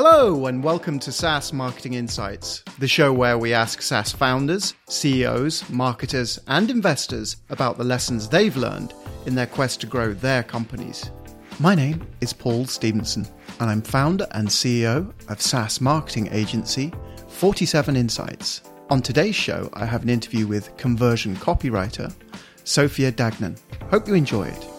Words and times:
Hello, 0.00 0.46
and 0.46 0.62
welcome 0.62 1.00
to 1.00 1.10
SaaS 1.10 1.52
Marketing 1.52 1.94
Insights, 1.94 2.62
the 2.78 2.86
show 2.86 3.12
where 3.12 3.36
we 3.36 3.52
ask 3.52 3.82
SaaS 3.82 4.12
founders, 4.12 4.74
CEOs, 4.88 5.68
marketers, 5.70 6.38
and 6.46 6.70
investors 6.70 7.38
about 7.50 7.78
the 7.78 7.82
lessons 7.82 8.28
they've 8.28 8.56
learned 8.56 8.94
in 9.26 9.34
their 9.34 9.48
quest 9.48 9.80
to 9.80 9.88
grow 9.88 10.12
their 10.12 10.44
companies. 10.44 11.10
My 11.58 11.74
name 11.74 12.06
is 12.20 12.32
Paul 12.32 12.66
Stevenson, 12.66 13.26
and 13.58 13.68
I'm 13.68 13.82
founder 13.82 14.28
and 14.30 14.46
CEO 14.46 15.12
of 15.28 15.42
SaaS 15.42 15.80
marketing 15.80 16.28
agency 16.30 16.92
47 17.26 17.96
Insights. 17.96 18.62
On 18.90 19.02
today's 19.02 19.34
show, 19.34 19.68
I 19.72 19.84
have 19.84 20.04
an 20.04 20.10
interview 20.10 20.46
with 20.46 20.76
conversion 20.76 21.34
copywriter 21.34 22.14
Sophia 22.62 23.10
Dagnan. 23.10 23.58
Hope 23.90 24.06
you 24.06 24.14
enjoy 24.14 24.44
it. 24.44 24.77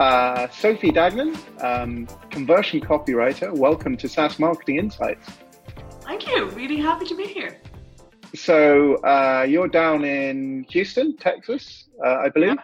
Uh, 0.00 0.48
Sophie 0.48 0.90
Dagnan, 0.90 1.36
um, 1.62 2.08
conversion 2.30 2.80
copywriter. 2.80 3.52
Welcome 3.52 3.98
to 3.98 4.08
SaaS 4.08 4.38
Marketing 4.38 4.78
Insights. 4.78 5.28
Thank 6.00 6.26
you. 6.26 6.46
Really 6.52 6.78
happy 6.78 7.04
to 7.04 7.14
be 7.14 7.26
here. 7.26 7.58
So 8.34 8.94
uh, 9.04 9.44
you're 9.46 9.68
down 9.68 10.06
in 10.06 10.64
Houston, 10.70 11.18
Texas, 11.18 11.90
uh, 12.02 12.14
I 12.14 12.30
believe. 12.30 12.56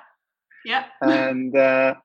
Yeah. 0.65 0.85
yeah. 1.03 1.29
and 1.29 1.55
uh, 1.55 1.97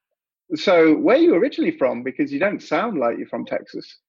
so, 0.56 0.96
where 0.96 1.16
are 1.16 1.22
you 1.22 1.36
originally 1.36 1.78
from? 1.78 2.04
Because 2.04 2.34
you 2.34 2.40
don't 2.40 2.62
sound 2.62 3.00
like 3.00 3.18
you're 3.18 3.30
from 3.30 3.46
Texas. 3.46 4.00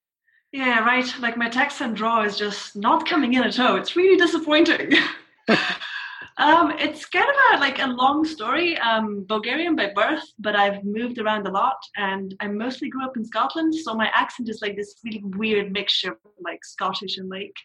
Yeah, 0.51 0.83
right. 0.83 1.07
Like 1.21 1.37
my 1.37 1.47
Texan 1.47 1.93
draw 1.93 2.23
is 2.23 2.37
just 2.37 2.75
not 2.75 3.07
coming 3.07 3.33
in 3.33 3.43
at 3.43 3.57
all. 3.61 3.77
It's 3.77 3.95
really 3.95 4.17
disappointing. 4.17 4.91
Um, 6.37 6.71
it's 6.79 7.05
kind 7.05 7.25
of 7.29 7.35
a, 7.53 7.59
like 7.59 7.79
a 7.79 7.87
long 7.87 8.25
story. 8.25 8.77
Um, 8.79 9.23
Bulgarian 9.23 9.75
by 9.75 9.91
birth, 9.93 10.23
but 10.39 10.55
I've 10.55 10.83
moved 10.83 11.19
around 11.19 11.47
a 11.47 11.51
lot, 11.51 11.77
and 11.95 12.35
I 12.39 12.47
mostly 12.47 12.89
grew 12.89 13.03
up 13.03 13.17
in 13.17 13.25
Scotland. 13.25 13.75
So 13.75 13.93
my 13.93 14.09
accent 14.13 14.49
is 14.49 14.61
like 14.61 14.75
this 14.75 14.95
really 15.03 15.21
weird 15.23 15.71
mixture, 15.71 16.11
of, 16.11 16.17
like 16.41 16.65
Scottish 16.65 17.17
and 17.17 17.29
like 17.29 17.55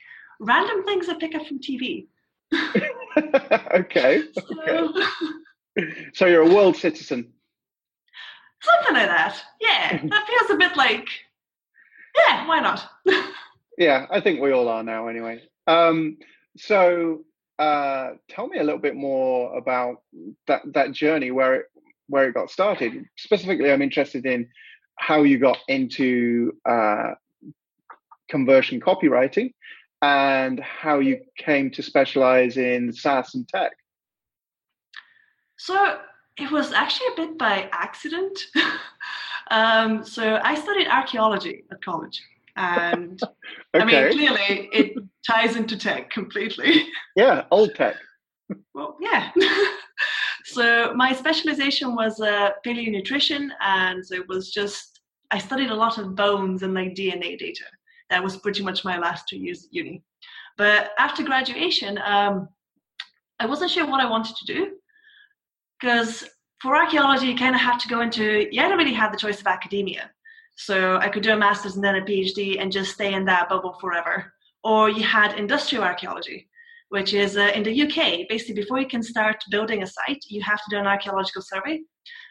random 0.41 0.85
things 0.85 1.09
I 1.09 1.15
pick 1.15 1.35
up 1.35 1.47
from 1.47 1.61
TV. 1.61 2.07
okay. 3.75 4.23
So, 4.35 4.93
so 6.13 6.27
you're 6.27 6.43
a 6.43 6.55
world 6.55 6.77
citizen. 6.77 7.33
Something 8.61 8.95
like 8.95 9.09
that. 9.09 9.41
Yeah, 9.61 10.01
that 10.05 10.27
feels 10.27 10.51
a 10.51 10.57
bit 10.57 10.77
like. 10.77 11.09
Yeah, 12.17 12.47
why 12.47 12.61
not? 12.61 12.89
yeah, 13.79 14.07
I 14.11 14.21
think 14.21 14.41
we 14.41 14.53
all 14.53 14.69
are 14.69 14.83
now, 14.83 15.09
anyway. 15.09 15.43
Um, 15.67 16.19
so 16.57 17.25
uh, 17.59 18.11
tell 18.29 18.49
me 18.49 18.59
a 18.59 18.63
little 18.63 18.81
bit 18.81 18.95
more 18.95 19.57
about 19.57 20.03
that 20.47 20.63
that 20.75 20.93
journey 20.93 21.31
where 21.31 21.55
it 21.55 21.67
where 22.09 22.29
it 22.29 22.35
got 22.35 22.51
started. 22.51 23.05
Specifically, 23.17 23.71
I'm 23.71 23.83
interested 23.83 24.27
in 24.27 24.49
how 24.97 25.23
you 25.23 25.39
got 25.39 25.59
into 25.69 26.53
uh, 26.69 27.15
conversion 28.29 28.81
copywriting 28.81 29.53
and 30.03 30.61
how 30.61 31.01
you 31.01 31.21
came 31.37 31.71
to 31.73 31.83
specialize 31.83 32.57
in 32.57 32.93
SaaS 32.93 33.35
and 33.35 33.49
tech. 33.49 33.73
So 35.57 35.99
it 36.37 36.51
was 36.51 36.73
actually 36.73 37.09
a 37.09 37.17
bit 37.17 37.39
by 37.39 37.69
accident. 37.73 38.39
um, 39.51 40.05
so 40.05 40.41
I 40.43 40.55
studied 40.55 40.87
archaeology 40.87 41.65
at 41.71 41.83
college. 41.85 42.23
And 42.59 43.23
okay. 43.23 43.33
I 43.75 43.85
mean, 43.85 44.13
clearly 44.13 44.69
it 44.73 44.97
ties 45.25 45.55
into 45.55 45.77
tech 45.77 46.11
completely. 46.11 46.85
Yeah, 47.15 47.45
old 47.53 47.75
tech. 47.77 47.95
Well, 48.75 48.97
yeah. 49.01 49.31
so 50.45 50.93
my 50.95 51.13
specialization 51.13 51.95
was 51.95 52.21
uh, 52.21 52.51
paleo 52.67 52.91
nutrition, 52.91 53.53
and 53.61 54.05
so 54.05 54.17
it 54.17 54.29
was 54.29 54.51
just 54.51 55.01
I 55.31 55.39
studied 55.39 55.71
a 55.71 55.75
lot 55.75 55.99
of 55.99 56.17
bones 56.17 56.63
and 56.63 56.75
like 56.75 56.95
DNA 56.95 57.39
data. 57.39 57.65
That 58.11 58.25
was 58.25 58.39
pretty 58.39 58.63
much 58.65 58.85
my 58.85 58.99
last 58.99 59.29
two 59.29 59.37
years 59.39 59.65
at 59.65 59.73
uni. 59.73 60.03
But 60.57 60.91
after 60.99 61.23
graduation, 61.23 61.99
um, 62.05 62.49
I 63.39 63.47
wasn't 63.47 63.71
sure 63.71 63.87
what 63.87 64.01
I 64.01 64.11
wanted 64.11 64.35
to 64.37 64.53
do 64.53 64.73
because 65.79 66.25
for 66.61 66.77
archaeology, 66.77 67.27
you 67.27 67.37
kind 67.37 67.55
of 67.55 67.61
have 67.61 67.79
to 67.83 67.89
go 67.89 68.01
into 68.01 68.49
you 68.51 68.61
don't 68.63 68.79
really 68.79 68.95
have 68.95 69.13
the 69.13 69.19
choice 69.19 69.41
of 69.41 69.47
academia. 69.47 70.11
So 70.59 70.97
I 70.97 71.09
could 71.09 71.23
do 71.23 71.33
a 71.33 71.37
master's 71.37 71.77
and 71.77 71.85
then 71.85 71.95
a 71.95 72.03
PhD 72.03 72.61
and 72.61 72.73
just 72.73 72.93
stay 72.93 73.15
in 73.15 73.25
that 73.27 73.49
bubble 73.49 73.79
forever. 73.81 74.33
Or 74.65 74.91
you 74.91 75.05
had 75.05 75.39
industrial 75.39 75.85
archaeology, 75.85 76.49
which 76.89 77.15
is 77.15 77.37
uh, 77.37 77.53
in 77.55 77.63
the 77.63 77.83
UK. 77.83 78.29
Basically, 78.29 78.55
before 78.55 78.81
you 78.81 78.89
can 78.89 79.03
start 79.03 79.37
building 79.53 79.85
a 79.85 79.87
site, 79.87 80.25
you 80.29 80.43
have 80.43 80.59
to 80.59 80.71
do 80.71 80.77
an 80.77 80.87
archaeological 80.87 81.43
survey. 81.43 81.81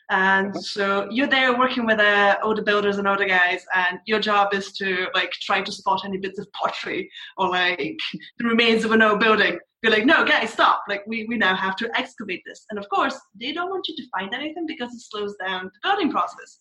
And 0.09 0.53
so 0.61 1.07
you're 1.09 1.27
there 1.27 1.57
working 1.57 1.85
with 1.85 1.99
uh, 1.99 2.35
all 2.43 2.53
the 2.53 2.61
builders 2.61 2.97
and 2.97 3.07
all 3.07 3.17
the 3.17 3.25
guys, 3.25 3.65
and 3.73 3.99
your 4.05 4.19
job 4.19 4.53
is 4.53 4.73
to 4.73 5.07
like 5.13 5.31
try 5.31 5.61
to 5.61 5.71
spot 5.71 6.03
any 6.05 6.17
bits 6.17 6.37
of 6.37 6.51
pottery 6.51 7.09
or 7.37 7.49
like 7.49 7.99
the 8.39 8.45
remains 8.45 8.83
of 8.83 8.91
an 8.91 9.01
old 9.01 9.21
building. 9.21 9.57
You're 9.83 9.91
like, 9.93 10.05
no, 10.05 10.25
guys, 10.25 10.51
stop! 10.51 10.83
Like 10.89 11.03
we 11.07 11.25
we 11.25 11.37
now 11.37 11.55
have 11.55 11.77
to 11.77 11.89
excavate 11.97 12.41
this. 12.45 12.65
And 12.69 12.79
of 12.79 12.89
course, 12.89 13.17
they 13.39 13.53
don't 13.53 13.69
want 13.69 13.87
you 13.87 13.95
to 13.95 14.09
find 14.17 14.33
anything 14.33 14.65
because 14.65 14.93
it 14.93 15.01
slows 15.01 15.35
down 15.45 15.65
the 15.65 15.89
building 15.89 16.11
process. 16.11 16.59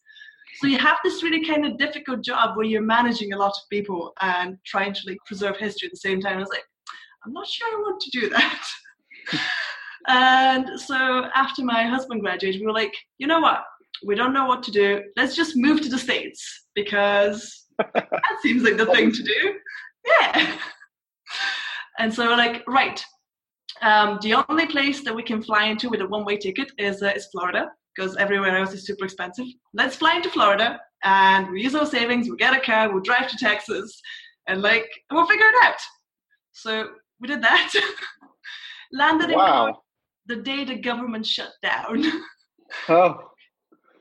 So 0.58 0.66
you 0.66 0.78
have 0.78 0.96
this 1.04 1.22
really 1.22 1.44
kind 1.44 1.66
of 1.66 1.76
difficult 1.76 2.24
job 2.24 2.56
where 2.56 2.64
you're 2.64 2.82
managing 2.82 3.32
a 3.32 3.38
lot 3.38 3.50
of 3.50 3.68
people 3.70 4.12
and 4.20 4.56
trying 4.64 4.94
to 4.94 5.00
like 5.06 5.18
preserve 5.26 5.56
history 5.56 5.88
at 5.88 5.92
the 5.92 5.98
same 5.98 6.20
time. 6.20 6.36
I 6.36 6.40
was 6.40 6.48
like, 6.48 6.64
I'm 7.24 7.32
not 7.32 7.46
sure 7.46 7.68
I 7.68 7.80
want 7.80 8.00
to 8.00 8.20
do 8.20 8.28
that. 8.30 8.66
and 10.08 10.80
so 10.80 11.28
after 11.34 11.62
my 11.62 11.84
husband 11.84 12.22
graduated, 12.22 12.60
we 12.60 12.66
were 12.66 12.72
like, 12.72 12.94
you 13.18 13.26
know 13.26 13.40
what? 13.40 13.64
We 14.04 14.14
don't 14.14 14.32
know 14.32 14.46
what 14.46 14.62
to 14.64 14.70
do. 14.70 15.02
Let's 15.16 15.36
just 15.36 15.56
move 15.56 15.80
to 15.82 15.88
the 15.88 15.98
States 15.98 16.66
because 16.74 17.66
that 17.94 18.38
seems 18.42 18.62
like 18.62 18.76
the 18.76 18.86
thing 18.86 19.12
to 19.12 19.22
do. 19.22 19.54
Yeah. 20.06 20.58
And 21.98 22.12
so 22.12 22.26
we're 22.26 22.36
like, 22.36 22.62
right. 22.66 23.02
Um, 23.82 24.18
the 24.22 24.34
only 24.48 24.66
place 24.66 25.04
that 25.04 25.14
we 25.14 25.22
can 25.22 25.42
fly 25.42 25.64
into 25.64 25.90
with 25.90 26.00
a 26.00 26.06
one-way 26.06 26.38
ticket 26.38 26.70
is 26.78 27.02
uh, 27.02 27.12
is 27.14 27.26
Florida 27.26 27.70
because 27.96 28.16
everywhere 28.16 28.56
else 28.56 28.72
is 28.72 28.86
super 28.86 29.04
expensive. 29.04 29.46
Let's 29.72 29.96
fly 29.96 30.16
into 30.16 30.30
Florida 30.30 30.78
and 31.04 31.50
we 31.50 31.62
use 31.62 31.74
our 31.74 31.86
savings, 31.86 32.28
we'll 32.28 32.36
get 32.36 32.56
a 32.56 32.60
car, 32.60 32.92
we'll 32.92 33.02
drive 33.02 33.28
to 33.28 33.36
Texas, 33.36 34.00
and 34.46 34.62
like 34.62 34.88
we'll 35.10 35.26
figure 35.26 35.46
it 35.46 35.64
out. 35.64 35.80
So 36.52 36.88
we 37.20 37.28
did 37.28 37.42
that. 37.42 37.72
Landed 38.92 39.30
wow. 39.30 39.44
in 39.44 39.52
Florida 39.52 39.78
the 40.26 40.36
day 40.36 40.64
the 40.64 40.76
government 40.76 41.26
shut 41.26 41.52
down. 41.62 42.04
oh. 42.88 43.18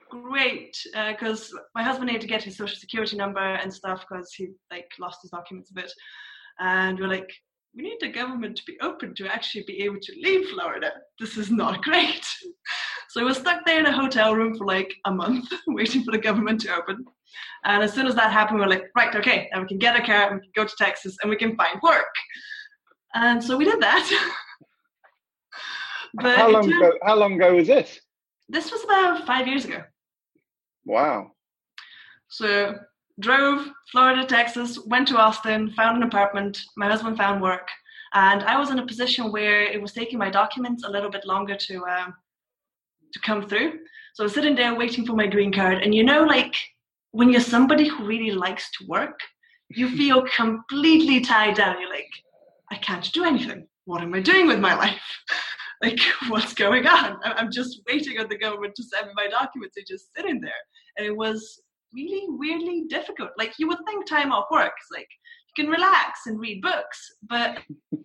Great, 0.10 0.78
because 1.10 1.54
uh, 1.54 1.60
my 1.74 1.84
husband 1.84 2.08
needed 2.08 2.22
to 2.22 2.28
get 2.28 2.44
his 2.44 2.56
social 2.56 2.78
security 2.78 3.18
number 3.18 3.40
and 3.40 3.74
stuff 3.74 4.06
because 4.08 4.34
he 4.34 4.50
like 4.72 4.90
lost 5.00 5.20
his 5.22 5.32
documents 5.32 5.72
a 5.72 5.74
bit, 5.74 5.92
and 6.60 7.00
we're 7.00 7.08
like, 7.08 7.30
we 7.76 7.84
need 7.84 7.98
the 8.00 8.12
government 8.12 8.56
to 8.56 8.64
be 8.66 8.78
open 8.82 9.14
to 9.16 9.28
actually 9.28 9.66
be 9.68 9.82
able 9.82 10.00
to 10.02 10.14
leave 10.22 10.48
Florida. 10.50 10.92
This 11.20 11.38
is 11.38 11.52
not 11.52 11.82
great. 11.84 12.26
So 13.16 13.22
we 13.22 13.28
were 13.28 13.34
stuck 13.34 13.66
there 13.66 13.80
in 13.80 13.86
a 13.86 13.94
hotel 13.94 14.36
room 14.36 14.58
for 14.58 14.66
like 14.66 14.94
a 15.06 15.12
month, 15.12 15.48
waiting 15.68 16.04
for 16.04 16.12
the 16.12 16.18
government 16.18 16.60
to 16.62 16.76
open. 16.76 17.06
And 17.64 17.82
as 17.82 17.94
soon 17.94 18.08
as 18.08 18.16
that 18.16 18.34
happened, 18.34 18.60
we 18.60 18.66
are 18.66 18.70
like, 18.70 18.88
right, 18.94 19.16
okay, 19.16 19.48
now 19.54 19.62
we 19.62 19.70
can 19.70 19.78
get 19.78 19.98
a 19.98 20.06
car, 20.06 20.28
and 20.28 20.36
we 20.36 20.42
can 20.42 20.52
go 20.54 20.66
to 20.66 20.76
Texas, 20.78 21.16
and 21.22 21.30
we 21.30 21.38
can 21.38 21.56
find 21.56 21.80
work. 21.82 22.14
And 23.14 23.42
so 23.42 23.56
we 23.56 23.64
did 23.64 23.80
that. 23.80 24.34
but 26.16 26.36
how 26.36 26.50
long 26.50 26.70
ago? 26.70 26.92
How 27.04 27.16
long 27.16 27.36
ago 27.36 27.56
was 27.56 27.68
this? 27.68 28.02
This 28.50 28.70
was 28.70 28.84
about 28.84 29.26
five 29.26 29.48
years 29.48 29.64
ago. 29.64 29.82
Wow. 30.84 31.32
So 32.28 32.76
drove 33.22 33.66
Florida, 33.94 34.26
Texas, 34.26 34.78
went 34.88 35.08
to 35.08 35.16
Austin, 35.16 35.72
found 35.72 35.96
an 35.96 36.04
apartment. 36.04 36.60
My 36.76 36.90
husband 36.90 37.16
found 37.16 37.42
work, 37.42 37.70
and 38.14 38.44
I 38.44 38.60
was 38.60 38.72
in 38.72 38.80
a 38.80 38.86
position 38.86 39.32
where 39.32 39.62
it 39.62 39.82
was 39.82 39.94
taking 39.94 40.20
my 40.20 40.30
documents 40.30 40.84
a 40.84 40.92
little 40.92 41.10
bit 41.10 41.26
longer 41.26 41.56
to 41.56 41.86
um, 41.86 42.14
to 43.14 43.20
come 43.22 43.48
through. 43.48 43.80
So 44.14 44.24
I 44.24 44.26
was 44.26 44.34
sitting 44.34 44.56
there 44.56 44.76
waiting 44.76 45.06
for 45.06 45.14
my 45.14 45.28
green 45.28 45.54
card, 45.54 45.84
and 45.84 45.94
you 45.94 46.04
know, 46.04 46.24
like 46.24 46.56
when 47.12 47.30
you're 47.30 47.42
somebody 47.42 47.88
who 47.88 48.06
really 48.06 48.32
likes 48.32 48.70
to 48.72 48.86
work, 48.88 49.20
you 49.70 49.90
feel 49.98 50.26
completely 50.36 51.22
tied 51.22 51.56
down. 51.56 51.80
You're 51.80 51.90
like, 51.90 52.10
I 52.72 52.76
can't 52.76 53.12
do 53.14 53.24
anything. 53.24 53.68
What 53.86 54.02
am 54.02 54.14
I 54.14 54.20
doing 54.20 54.48
with 54.48 54.60
my 54.60 54.76
life? 54.76 55.02
like, 55.82 56.00
what's 56.28 56.54
going 56.54 56.88
on? 56.88 57.20
I'm 57.24 57.52
just 57.52 57.82
waiting 57.88 58.20
on 58.20 58.28
the 58.30 58.38
government 58.38 58.76
to 58.76 58.84
send 58.84 59.08
me 59.08 59.14
my 59.16 59.28
documents. 59.28 59.76
They're 59.76 59.86
just 59.88 60.10
sitting 60.16 60.42
there. 60.42 60.52
And 60.98 61.06
it 61.06 61.16
was 61.16 61.62
really 61.94 62.26
weirdly 62.28 62.86
difficult. 62.90 63.30
Like, 63.38 63.54
you 63.60 63.68
would 63.68 63.78
think 63.86 64.06
time 64.06 64.32
off 64.32 64.46
work, 64.52 64.74
it's 64.78 64.92
like 64.92 65.08
you 65.56 65.64
can 65.64 65.72
relax 65.72 66.22
and 66.26 66.40
read 66.40 66.62
books, 66.62 67.00
but 67.30 67.60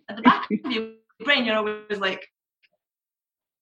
at 0.09 0.15
the 0.15 0.21
back 0.21 0.47
of 0.65 0.71
your 0.71 0.91
brain, 1.25 1.45
you're 1.45 1.55
always 1.55 1.99
like, 1.99 2.25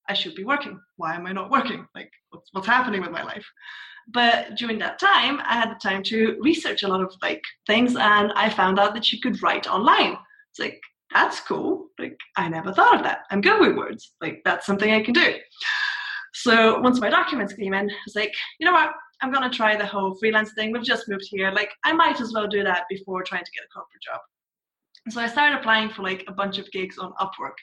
I 0.10 0.14
should 0.14 0.36
be 0.36 0.44
working. 0.44 0.80
Why 0.98 1.16
am 1.16 1.28
I 1.28 1.32
not 1.32 1.52
working? 1.52 1.88
Like, 1.96 2.12
what's, 2.32 2.50
what's 2.52 2.68
happening 2.68 3.02
with 3.02 3.12
my 3.12 3.24
life? 3.24 3.46
But 4.12 4.58
during 4.58 4.80
that 4.80 4.98
time, 5.00 5.40
I 5.46 5.54
had 5.54 5.70
the 5.70 5.76
time 5.76 6.02
to 6.04 6.38
research 6.42 6.82
a 6.82 6.88
lot 6.88 7.02
of 7.02 7.14
like 7.22 7.44
things, 7.68 7.96
and 7.96 8.32
I 8.34 8.50
found 8.50 8.80
out 8.80 8.96
that 8.96 9.14
you 9.14 9.22
could 9.22 9.42
write 9.44 9.68
online. 9.68 10.18
It's 10.50 10.60
like, 10.60 10.82
that's 11.14 11.40
cool. 11.42 11.88
Like, 12.00 12.18
I 12.36 12.50
never 12.50 12.74
thought 12.74 12.96
of 12.96 13.04
that. 13.04 13.20
I'm 13.30 13.42
good 13.42 13.62
with 13.62 13.78
words. 13.78 14.14
Like, 14.20 14.42
that's 14.44 14.66
something 14.66 14.92
I 14.92 15.04
can 15.04 15.14
do. 15.14 15.36
So 16.34 16.80
once 16.80 17.00
my 17.00 17.10
documents 17.10 17.54
came 17.54 17.74
in, 17.74 17.90
I 17.90 17.94
was 18.06 18.16
like, 18.16 18.34
you 18.60 18.66
know 18.66 18.74
what? 18.74 18.92
I'm 19.22 19.32
gonna 19.32 19.50
try 19.50 19.76
the 19.76 19.86
whole 19.86 20.16
freelance 20.16 20.54
thing. 20.54 20.72
We've 20.72 20.84
just 20.84 21.10
moved 21.10 21.28
here. 21.30 21.52
Like, 21.52 21.72
I 21.84 21.94
might 21.94 22.20
as 22.20 22.34
well 22.34 22.48
do 22.48 22.64
that 22.64 22.86
before 22.90 23.24
trying 23.24 23.44
to 23.44 23.52
get 23.52 23.66
a 23.66 23.74
corporate 23.74 24.02
job. 24.02 24.22
So 25.10 25.22
I 25.22 25.28
started 25.28 25.60
applying 25.60 25.90
for 25.90 26.04
like 26.04 26.24
a 26.28 26.32
bunch 26.32 26.58
of 26.58 26.72
gigs 26.72 26.98
on 26.98 27.14
Upwork. 27.20 27.58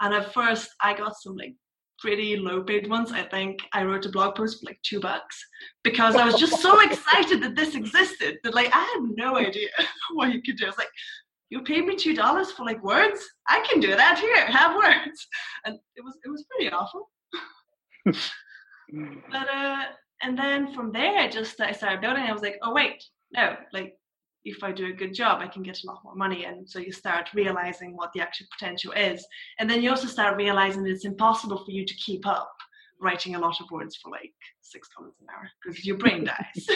And 0.00 0.14
at 0.14 0.32
first 0.32 0.68
I 0.80 0.94
got 0.94 1.14
some 1.16 1.36
like 1.36 1.54
pretty 1.98 2.36
low 2.36 2.62
paid 2.62 2.88
ones. 2.88 3.12
I 3.12 3.22
think 3.22 3.60
I 3.72 3.84
wrote 3.84 4.06
a 4.06 4.10
blog 4.10 4.34
post 4.34 4.60
for 4.60 4.66
like 4.66 4.80
two 4.82 5.00
bucks 5.00 5.36
because 5.82 6.16
I 6.16 6.24
was 6.24 6.36
just 6.36 6.60
so 6.60 6.80
excited 6.90 7.42
that 7.42 7.56
this 7.56 7.74
existed 7.74 8.38
that 8.44 8.54
like 8.54 8.70
I 8.74 8.80
had 8.80 9.16
no 9.16 9.36
idea 9.36 9.68
what 10.14 10.32
you 10.32 10.42
could 10.42 10.56
do. 10.56 10.64
I 10.64 10.68
was 10.68 10.78
like, 10.78 10.88
you 11.50 11.62
paid 11.62 11.86
me 11.86 11.96
two 11.96 12.14
dollars 12.14 12.52
for 12.52 12.64
like 12.64 12.82
words? 12.82 13.20
I 13.48 13.64
can 13.68 13.80
do 13.80 13.94
that 13.94 14.18
here, 14.18 14.46
have 14.46 14.76
words. 14.76 15.26
And 15.64 15.78
it 15.96 16.04
was 16.04 16.16
it 16.24 16.28
was 16.28 16.44
pretty 16.50 16.72
awful. 16.72 17.10
but 18.04 19.48
uh 19.52 19.84
and 20.22 20.38
then 20.38 20.72
from 20.72 20.92
there 20.92 21.18
I 21.18 21.28
just 21.28 21.60
I 21.60 21.72
started 21.72 22.00
building. 22.00 22.24
I 22.24 22.32
was 22.32 22.42
like, 22.42 22.58
oh 22.62 22.72
wait, 22.72 23.02
no, 23.32 23.56
like 23.72 23.94
if 24.46 24.62
I 24.62 24.72
do 24.72 24.86
a 24.86 24.92
good 24.92 25.12
job, 25.12 25.40
I 25.40 25.48
can 25.48 25.62
get 25.62 25.82
a 25.82 25.86
lot 25.86 26.04
more 26.04 26.14
money. 26.14 26.44
And 26.44 26.68
so 26.68 26.78
you 26.78 26.92
start 26.92 27.28
realizing 27.34 27.96
what 27.96 28.12
the 28.12 28.20
actual 28.20 28.46
potential 28.56 28.92
is. 28.92 29.26
And 29.58 29.68
then 29.68 29.82
you 29.82 29.90
also 29.90 30.06
start 30.06 30.36
realizing 30.36 30.84
that 30.84 30.90
it's 30.90 31.04
impossible 31.04 31.64
for 31.64 31.72
you 31.72 31.84
to 31.84 31.94
keep 31.94 32.26
up 32.26 32.52
writing 33.00 33.34
a 33.34 33.38
lot 33.38 33.60
of 33.60 33.70
words 33.70 33.96
for 33.96 34.10
like 34.10 34.32
six 34.62 34.88
dollars 34.96 35.12
an 35.20 35.26
hour 35.34 35.50
because 35.62 35.84
your 35.84 35.98
brain 35.98 36.24
dies. 36.32 36.66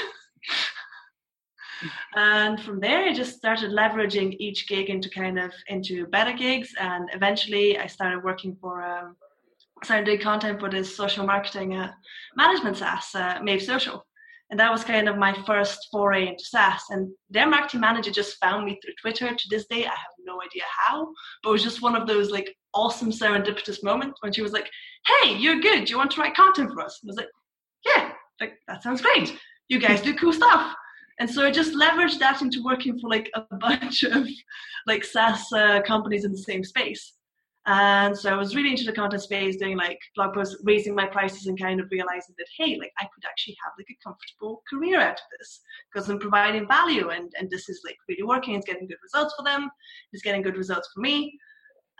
and 2.14 2.60
from 2.60 2.78
there 2.78 3.04
I 3.04 3.14
just 3.14 3.38
started 3.38 3.70
leveraging 3.70 4.36
each 4.38 4.68
gig 4.68 4.90
into 4.90 5.08
kind 5.08 5.38
of 5.38 5.50
into 5.68 6.06
better 6.08 6.34
gigs 6.34 6.74
and 6.78 7.08
eventually 7.14 7.78
I 7.78 7.86
started 7.86 8.22
working 8.22 8.54
for 8.60 8.82
um 8.82 9.16
started 9.82 10.04
doing 10.04 10.20
content 10.20 10.60
for 10.60 10.68
this 10.68 10.94
social 10.94 11.24
marketing 11.24 11.74
uh, 11.74 11.90
management 12.36 12.76
SaaS, 12.76 13.14
uh, 13.14 13.38
MavSocial 13.38 14.02
and 14.50 14.58
that 14.58 14.72
was 14.72 14.82
kind 14.82 15.08
of 15.08 15.16
my 15.16 15.32
first 15.46 15.88
foray 15.92 16.26
into 16.26 16.44
SaaS. 16.44 16.82
And 16.90 17.12
their 17.30 17.48
marketing 17.48 17.80
manager 17.80 18.10
just 18.10 18.38
found 18.38 18.64
me 18.64 18.78
through 18.82 18.94
Twitter. 19.00 19.34
To 19.34 19.48
this 19.48 19.66
day, 19.66 19.84
I 19.84 19.90
have 19.90 20.24
no 20.24 20.40
idea 20.42 20.64
how, 20.68 21.08
but 21.42 21.50
it 21.50 21.52
was 21.52 21.62
just 21.62 21.82
one 21.82 21.94
of 21.94 22.08
those 22.08 22.30
like 22.30 22.54
awesome 22.74 23.10
serendipitous 23.10 23.82
moments 23.84 24.20
when 24.22 24.32
she 24.32 24.42
was 24.42 24.52
like, 24.52 24.68
"Hey, 25.06 25.36
you're 25.36 25.60
good. 25.60 25.84
Do 25.84 25.90
you 25.92 25.98
want 25.98 26.10
to 26.12 26.20
write 26.20 26.34
content 26.34 26.72
for 26.72 26.80
us?" 26.80 26.98
And 27.02 27.08
I 27.08 27.12
was 27.12 27.16
like, 27.16 27.30
"Yeah, 27.86 28.12
like 28.40 28.58
that 28.66 28.82
sounds 28.82 29.00
great. 29.00 29.38
You 29.68 29.78
guys 29.78 30.00
do 30.00 30.14
cool 30.14 30.32
stuff." 30.32 30.74
And 31.20 31.30
so 31.30 31.44
I 31.44 31.50
just 31.50 31.74
leveraged 31.74 32.18
that 32.18 32.42
into 32.42 32.64
working 32.64 32.98
for 32.98 33.08
like 33.08 33.30
a 33.34 33.42
bunch 33.60 34.02
of 34.02 34.26
like 34.86 35.04
SaaS 35.04 35.46
uh, 35.52 35.80
companies 35.82 36.24
in 36.24 36.32
the 36.32 36.38
same 36.38 36.64
space. 36.64 37.12
And 37.72 38.18
so 38.18 38.32
I 38.34 38.36
was 38.36 38.56
really 38.56 38.70
into 38.70 38.82
the 38.82 38.92
content 38.92 39.22
space, 39.22 39.54
doing 39.54 39.76
like 39.76 40.00
blog 40.16 40.34
posts, 40.34 40.60
raising 40.64 40.92
my 40.92 41.06
prices, 41.06 41.46
and 41.46 41.56
kind 41.56 41.78
of 41.78 41.86
realizing 41.92 42.34
that 42.36 42.48
hey, 42.58 42.76
like 42.76 42.92
I 42.98 43.04
could 43.04 43.24
actually 43.24 43.56
have 43.62 43.72
like 43.78 43.86
a 43.88 44.02
comfortable 44.02 44.64
career 44.68 45.00
out 45.00 45.20
of 45.20 45.38
this 45.38 45.60
because 45.92 46.10
I'm 46.10 46.18
providing 46.18 46.66
value, 46.66 47.10
and 47.10 47.32
and 47.38 47.48
this 47.48 47.68
is 47.68 47.80
like 47.84 47.96
really 48.08 48.24
working. 48.24 48.56
It's 48.56 48.66
getting 48.66 48.88
good 48.88 48.98
results 49.04 49.36
for 49.38 49.44
them. 49.44 49.70
It's 50.12 50.24
getting 50.24 50.42
good 50.42 50.56
results 50.56 50.90
for 50.92 51.00
me. 51.00 51.38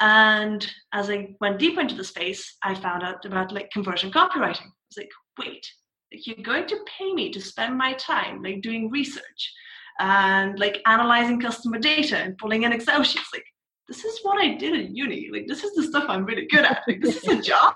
And 0.01 0.67
as 0.93 1.09
I 1.09 1.37
went 1.41 1.61
deeper 1.61 1.83
into 1.83 1.95
the 1.95 2.03
space, 2.03 2.57
I 2.65 2.75
found 2.75 3.05
out 3.05 3.25
about 3.25 3.53
like 3.53 3.71
conversion 3.71 4.11
copywriting. 4.11 4.67
I 4.67 4.89
was 4.91 4.97
like, 4.97 5.11
wait, 5.39 5.65
like 6.13 6.27
you're 6.27 6.45
going 6.45 6.67
to 6.67 6.85
pay 6.99 7.13
me 7.13 7.31
to 7.31 7.41
spend 7.41 7.79
my 7.79 7.93
time 7.93 8.43
like 8.43 8.61
doing 8.63 8.91
research 8.91 9.55
and 10.01 10.59
like 10.59 10.83
analyzing 10.87 11.41
customer 11.41 11.79
data 11.79 12.17
and 12.17 12.37
pulling 12.39 12.65
in 12.65 12.73
Excel 12.73 13.05
sheets. 13.05 13.31
Like 13.33 13.45
this 13.91 14.05
is 14.05 14.21
what 14.23 14.41
I 14.41 14.55
did 14.55 14.79
at 14.79 14.91
uni. 14.91 15.29
Like, 15.33 15.49
this 15.49 15.65
is 15.65 15.75
the 15.75 15.83
stuff 15.83 16.05
I'm 16.07 16.25
really 16.25 16.47
good 16.47 16.65
at. 16.65 16.83
Like, 16.87 17.03
this 17.03 17.17
is 17.17 17.29
a 17.29 17.43
job. 17.43 17.75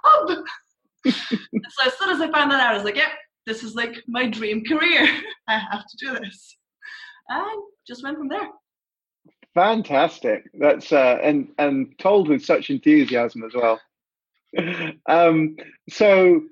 so 1.05 1.11
as 1.85 1.99
soon 1.99 2.11
as 2.11 2.21
I 2.21 2.31
found 2.31 2.53
that 2.53 2.61
out, 2.61 2.71
I 2.71 2.75
was 2.75 2.85
like, 2.85 2.97
yeah, 2.97 3.11
this 3.47 3.65
is 3.65 3.75
like 3.75 3.97
my 4.07 4.29
dream 4.29 4.65
career. 4.65 5.09
I 5.49 5.59
have 5.59 5.85
to 5.85 6.07
do 6.07 6.19
this. 6.21 6.57
And 7.29 7.63
just 7.85 8.05
went 8.05 8.17
from 8.17 8.29
there. 8.29 8.49
Fantastic. 9.55 10.45
That's 10.55 10.93
uh, 10.93 11.19
and 11.21 11.49
and 11.59 11.99
told 11.99 12.29
with 12.29 12.45
such 12.45 12.71
enthusiasm 12.71 13.43
as 13.45 13.53
well. 13.55 13.81
um, 15.09 15.57
so 15.91 16.43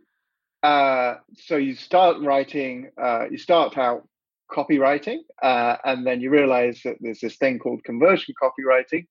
uh, 0.65 1.15
so 1.37 1.57
you 1.57 1.75
start 1.77 2.17
writing. 2.21 2.91
Uh, 3.01 3.27
you 3.31 3.39
start 3.39 3.79
out 3.79 4.09
copywriting, 4.51 5.19
uh, 5.43 5.77
and 5.85 6.07
then 6.07 6.21
you 6.21 6.31
realize 6.31 6.81
that 6.85 6.97
there's 7.01 7.21
this 7.21 7.37
thing 7.37 7.59
called 7.59 7.83
conversion 7.85 8.35
copywriting, 8.41 9.07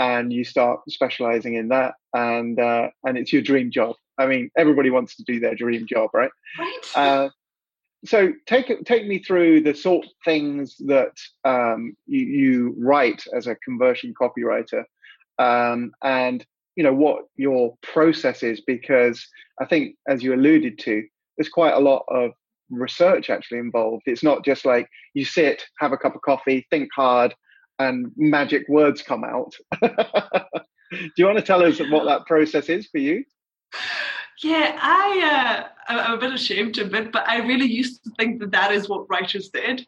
and 0.00 0.32
you 0.32 0.42
start 0.42 0.80
specializing 0.88 1.54
in 1.54 1.68
that 1.68 1.94
and 2.14 2.58
uh, 2.58 2.88
and 3.04 3.16
it's 3.16 3.32
your 3.32 3.42
dream 3.42 3.70
job. 3.70 3.94
I 4.18 4.26
mean 4.26 4.50
everybody 4.56 4.90
wants 4.90 5.14
to 5.16 5.24
do 5.24 5.38
their 5.38 5.54
dream 5.54 5.86
job 5.86 6.10
right? 6.12 6.30
Right. 6.58 6.80
Uh, 6.96 7.28
so 8.04 8.32
take 8.46 8.84
take 8.84 9.06
me 9.06 9.18
through 9.18 9.60
the 9.60 9.74
sort 9.74 10.06
of 10.06 10.10
things 10.24 10.76
that 10.86 11.12
um, 11.44 11.94
you, 12.06 12.24
you, 12.24 12.74
write 12.78 13.22
as 13.36 13.46
a 13.46 13.54
conversion 13.56 14.14
copywriter 14.20 14.84
um, 15.38 15.92
and 16.02 16.44
you 16.76 16.82
know 16.82 16.94
what 16.94 17.24
your 17.36 17.76
process 17.82 18.42
is 18.42 18.62
because 18.62 19.26
i 19.60 19.66
think 19.66 19.96
as 20.08 20.22
you 20.22 20.32
alluded 20.32 20.78
to 20.78 21.04
there's 21.36 21.48
quite 21.50 21.74
a 21.74 21.78
lot 21.78 22.04
of 22.08 22.32
research 22.70 23.30
actually 23.30 23.58
involved. 23.58 24.04
It's 24.06 24.22
not 24.22 24.44
just 24.44 24.64
like 24.64 24.88
you 25.14 25.24
sit 25.24 25.64
have 25.78 25.92
a 25.92 25.96
cup 25.96 26.14
of 26.14 26.22
coffee 26.22 26.66
think 26.70 26.88
hard 26.94 27.34
and 27.80 28.12
magic 28.16 28.68
words 28.68 29.02
come 29.02 29.24
out. 29.24 29.54
Do 29.82 31.12
you 31.16 31.24
want 31.24 31.38
to 31.38 31.44
tell 31.44 31.62
us 31.62 31.80
what 31.90 32.04
that 32.04 32.26
process 32.26 32.68
is 32.68 32.86
for 32.88 32.98
you? 32.98 33.24
Yeah, 34.42 34.78
I 34.80 35.66
uh, 35.88 35.92
I'm 35.92 36.14
a 36.14 36.20
bit 36.20 36.32
ashamed 36.32 36.74
to 36.74 36.82
admit, 36.82 37.12
but 37.12 37.28
I 37.28 37.38
really 37.38 37.66
used 37.66 38.02
to 38.04 38.10
think 38.18 38.40
that 38.40 38.52
that 38.52 38.72
is 38.72 38.88
what 38.88 39.08
writers 39.08 39.50
did. 39.50 39.86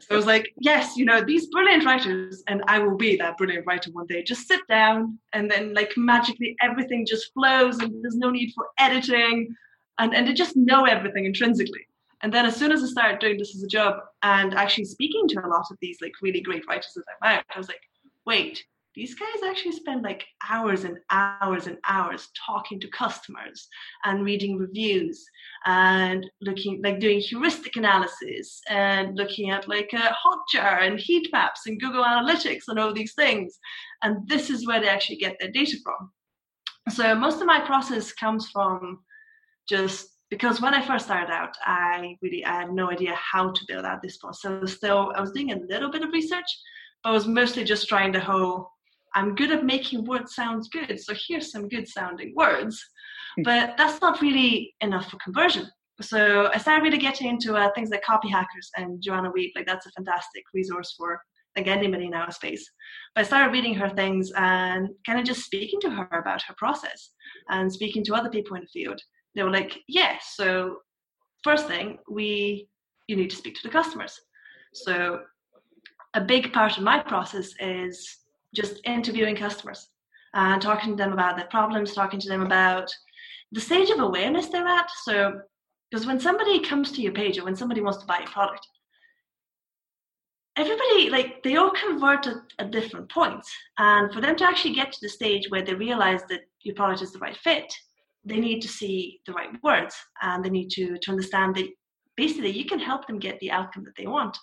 So 0.00 0.14
I 0.14 0.16
was 0.16 0.26
like, 0.26 0.52
yes, 0.58 0.96
you 0.96 1.04
know, 1.04 1.20
these 1.24 1.48
brilliant 1.48 1.84
writers, 1.84 2.42
and 2.46 2.62
I 2.68 2.78
will 2.78 2.96
be 2.96 3.16
that 3.16 3.36
brilliant 3.36 3.66
writer 3.66 3.90
one 3.90 4.06
day. 4.06 4.22
Just 4.22 4.46
sit 4.46 4.60
down, 4.68 5.18
and 5.32 5.50
then 5.50 5.74
like 5.74 5.92
magically 5.96 6.56
everything 6.62 7.04
just 7.06 7.32
flows, 7.34 7.78
and 7.80 8.02
there's 8.02 8.16
no 8.16 8.30
need 8.30 8.52
for 8.54 8.66
editing, 8.78 9.54
and 9.98 10.14
and 10.14 10.28
they 10.28 10.34
just 10.34 10.56
know 10.56 10.84
everything 10.84 11.24
intrinsically. 11.24 11.86
And 12.24 12.32
then 12.32 12.46
as 12.46 12.56
soon 12.56 12.72
as 12.72 12.82
I 12.82 12.86
started 12.86 13.18
doing 13.20 13.36
this 13.36 13.54
as 13.54 13.62
a 13.62 13.68
job 13.68 13.96
and 14.22 14.54
actually 14.54 14.86
speaking 14.86 15.28
to 15.28 15.44
a 15.44 15.46
lot 15.46 15.66
of 15.70 15.76
these 15.82 15.98
like 16.00 16.14
really 16.22 16.40
great 16.40 16.66
writers 16.66 16.92
that 16.96 17.04
I 17.22 17.34
met, 17.34 17.44
I 17.54 17.58
was 17.58 17.68
like, 17.68 17.82
wait, 18.24 18.64
these 18.94 19.14
guys 19.14 19.42
actually 19.46 19.72
spend 19.72 20.02
like 20.02 20.24
hours 20.48 20.84
and 20.84 20.96
hours 21.10 21.66
and 21.66 21.76
hours 21.86 22.30
talking 22.46 22.80
to 22.80 22.88
customers 22.88 23.68
and 24.04 24.24
reading 24.24 24.56
reviews 24.56 25.22
and 25.66 26.24
looking 26.40 26.80
like 26.82 26.98
doing 26.98 27.20
heuristic 27.20 27.76
analysis 27.76 28.62
and 28.70 29.18
looking 29.18 29.50
at 29.50 29.68
like 29.68 29.90
a 29.92 30.16
hotjar 30.24 30.80
and 30.86 30.98
heat 30.98 31.28
maps 31.30 31.66
and 31.66 31.78
google 31.78 32.04
analytics 32.04 32.68
and 32.68 32.78
all 32.78 32.94
these 32.94 33.12
things. 33.12 33.58
And 34.02 34.26
this 34.26 34.48
is 34.48 34.66
where 34.66 34.80
they 34.80 34.88
actually 34.88 35.16
get 35.16 35.36
their 35.38 35.50
data 35.50 35.76
from. 35.84 36.10
So 36.88 37.14
most 37.14 37.42
of 37.42 37.46
my 37.46 37.60
process 37.60 38.12
comes 38.12 38.48
from 38.48 39.00
just 39.68 40.13
because 40.30 40.60
when 40.60 40.74
I 40.74 40.86
first 40.86 41.06
started 41.06 41.32
out, 41.32 41.54
I 41.64 42.16
really 42.22 42.44
I 42.44 42.60
had 42.60 42.72
no 42.72 42.90
idea 42.90 43.14
how 43.14 43.50
to 43.50 43.64
build 43.68 43.84
out 43.84 44.02
this 44.02 44.16
post. 44.16 44.42
So 44.42 44.64
still, 44.66 45.12
I 45.14 45.20
was 45.20 45.32
doing 45.32 45.52
a 45.52 45.60
little 45.68 45.90
bit 45.90 46.02
of 46.02 46.12
research, 46.12 46.46
but 47.02 47.10
I 47.10 47.12
was 47.12 47.26
mostly 47.26 47.64
just 47.64 47.88
trying 47.88 48.12
to 48.14 48.20
whole. 48.20 48.70
I'm 49.14 49.34
good 49.36 49.52
at 49.52 49.64
making 49.64 50.04
words 50.06 50.34
sound 50.34 50.64
good, 50.72 50.98
so 51.00 51.14
here's 51.28 51.52
some 51.52 51.68
good 51.68 51.86
sounding 51.86 52.34
words. 52.34 52.82
Hmm. 53.36 53.42
But 53.42 53.76
that's 53.76 54.00
not 54.00 54.20
really 54.20 54.74
enough 54.80 55.10
for 55.10 55.18
conversion. 55.18 55.68
So 56.00 56.50
I 56.52 56.58
started 56.58 56.82
really 56.82 56.98
getting 56.98 57.28
into 57.28 57.54
uh, 57.54 57.70
things 57.74 57.90
like 57.90 58.02
Copy 58.02 58.28
Hackers 58.28 58.70
and 58.76 59.00
Joanna 59.00 59.30
Wiebe. 59.30 59.52
Like 59.54 59.66
that's 59.66 59.86
a 59.86 59.92
fantastic 59.92 60.42
resource 60.52 60.94
for 60.98 61.20
like 61.56 61.68
anybody 61.68 62.06
in 62.06 62.14
our 62.14 62.32
space. 62.32 62.68
But 63.14 63.20
I 63.20 63.24
started 63.24 63.52
reading 63.52 63.74
her 63.74 63.88
things 63.88 64.32
and 64.36 64.88
kind 65.06 65.20
of 65.20 65.24
just 65.24 65.44
speaking 65.44 65.80
to 65.82 65.90
her 65.90 66.08
about 66.18 66.42
her 66.42 66.54
process 66.56 67.10
and 67.48 67.72
speaking 67.72 68.02
to 68.04 68.14
other 68.14 68.28
people 68.28 68.56
in 68.56 68.62
the 68.62 68.80
field 68.80 69.00
they 69.34 69.42
were 69.42 69.50
like, 69.50 69.80
yeah, 69.88 70.16
so 70.22 70.78
first 71.42 71.66
thing, 71.66 71.98
we 72.08 72.68
you 73.06 73.16
need 73.16 73.30
to 73.30 73.36
speak 73.36 73.54
to 73.56 73.62
the 73.62 73.68
customers. 73.68 74.18
So 74.72 75.20
a 76.14 76.20
big 76.20 76.52
part 76.52 76.76
of 76.76 76.84
my 76.84 77.00
process 77.00 77.52
is 77.60 78.18
just 78.54 78.80
interviewing 78.84 79.36
customers 79.36 79.88
and 80.32 80.60
talking 80.62 80.96
to 80.96 80.96
them 80.96 81.12
about 81.12 81.36
their 81.36 81.46
problems, 81.46 81.92
talking 81.92 82.20
to 82.20 82.28
them 82.28 82.42
about 82.42 82.90
the 83.52 83.60
stage 83.60 83.90
of 83.90 84.00
awareness 84.00 84.46
they're 84.46 84.66
at. 84.66 84.88
So 85.02 85.40
because 85.90 86.06
when 86.06 86.18
somebody 86.18 86.60
comes 86.60 86.92
to 86.92 87.02
your 87.02 87.12
page 87.12 87.38
or 87.38 87.44
when 87.44 87.56
somebody 87.56 87.80
wants 87.80 87.98
to 87.98 88.06
buy 88.06 88.18
a 88.24 88.30
product, 88.30 88.66
everybody 90.56 91.10
like 91.10 91.42
they 91.42 91.56
all 91.56 91.70
convert 91.70 92.26
at, 92.26 92.36
at 92.58 92.70
different 92.70 93.10
points. 93.10 93.52
And 93.78 94.12
for 94.12 94.20
them 94.20 94.36
to 94.36 94.44
actually 94.44 94.74
get 94.74 94.92
to 94.92 94.98
the 95.02 95.08
stage 95.08 95.50
where 95.50 95.62
they 95.62 95.74
realize 95.74 96.22
that 96.30 96.40
your 96.62 96.74
product 96.74 97.02
is 97.02 97.12
the 97.12 97.18
right 97.18 97.36
fit, 97.36 97.72
they 98.24 98.38
need 98.38 98.60
to 98.60 98.68
see 98.68 99.20
the 99.26 99.32
right 99.32 99.50
words 99.62 99.94
and 100.22 100.44
they 100.44 100.50
need 100.50 100.70
to, 100.70 100.96
to 100.98 101.10
understand 101.10 101.56
that 101.56 101.68
basically 102.16 102.50
you 102.50 102.64
can 102.64 102.78
help 102.78 103.06
them 103.06 103.18
get 103.18 103.38
the 103.40 103.50
outcome 103.50 103.84
that 103.84 103.94
they 103.96 104.06
want. 104.06 104.36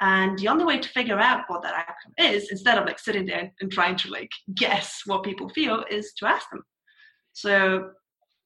And 0.00 0.38
the 0.38 0.48
only 0.48 0.64
way 0.64 0.78
to 0.78 0.88
figure 0.88 1.20
out 1.20 1.44
what 1.46 1.62
that 1.62 1.74
outcome 1.74 2.14
is, 2.18 2.50
instead 2.50 2.78
of 2.78 2.84
like 2.84 2.98
sitting 2.98 3.26
there 3.26 3.52
and 3.60 3.70
trying 3.70 3.96
to 3.98 4.10
like 4.10 4.30
guess 4.54 5.02
what 5.06 5.22
people 5.22 5.48
feel, 5.50 5.84
is 5.90 6.12
to 6.18 6.26
ask 6.26 6.50
them. 6.50 6.62
So 7.32 7.90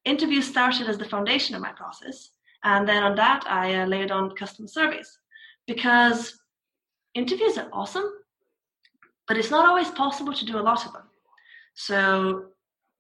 interviews 0.05 0.47
started 0.47 0.88
as 0.88 0.99
the 0.99 1.09
foundation 1.09 1.55
of 1.55 1.62
my 1.62 1.73
process. 1.73 2.31
And 2.65 2.87
then 2.88 3.03
on 3.03 3.15
that, 3.17 3.45
I 3.47 3.77
uh, 3.77 3.87
layered 3.87 4.11
on 4.11 4.35
customer 4.35 4.69
surveys 4.69 5.09
because 5.67 6.38
interviews 7.15 7.57
are 7.57 7.69
awesome, 7.73 8.11
but 9.27 9.37
it's 9.37 9.50
not 9.50 9.67
always 9.67 9.91
possible 9.91 10.33
to 10.33 10.45
do 10.45 10.59
a 10.59 10.61
lot 10.61 10.85
of 10.85 10.93
them. 10.93 11.05
So 11.75 12.47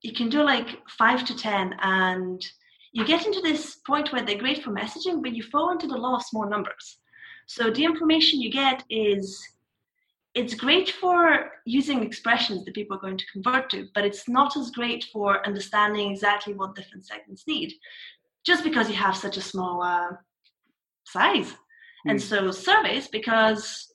you 0.02 0.12
can 0.12 0.28
do 0.28 0.42
like 0.42 0.78
five 0.96 1.24
to 1.24 1.36
10 1.36 1.74
and 1.82 2.44
you 2.92 3.04
get 3.04 3.26
into 3.26 3.40
this 3.40 3.76
point 3.86 4.12
where 4.12 4.24
they're 4.24 4.38
great 4.38 4.62
for 4.62 4.70
messaging, 4.70 5.22
but 5.22 5.34
you 5.34 5.42
fall 5.42 5.70
into 5.70 5.86
the 5.86 5.96
law 5.96 6.16
of 6.16 6.22
small 6.22 6.48
numbers. 6.48 6.98
So 7.46 7.70
the 7.70 7.84
information 7.84 8.40
you 8.40 8.50
get 8.50 8.84
is 8.90 9.42
it's 10.34 10.54
great 10.54 10.90
for 10.90 11.50
using 11.64 12.02
expressions 12.02 12.64
that 12.64 12.74
people 12.74 12.96
are 12.96 13.00
going 13.00 13.18
to 13.18 13.32
convert 13.32 13.70
to, 13.70 13.88
but 13.94 14.04
it's 14.04 14.28
not 14.28 14.56
as 14.56 14.70
great 14.70 15.04
for 15.12 15.44
understanding 15.46 16.10
exactly 16.10 16.54
what 16.54 16.74
different 16.74 17.06
segments 17.06 17.44
need, 17.46 17.72
just 18.44 18.62
because 18.62 18.88
you 18.88 18.94
have 18.94 19.16
such 19.16 19.36
a 19.36 19.42
small 19.42 19.82
uh, 19.82 20.10
size. 21.04 21.52
Mm. 22.06 22.10
And 22.10 22.22
so 22.22 22.50
surveys, 22.50 23.08
because 23.08 23.92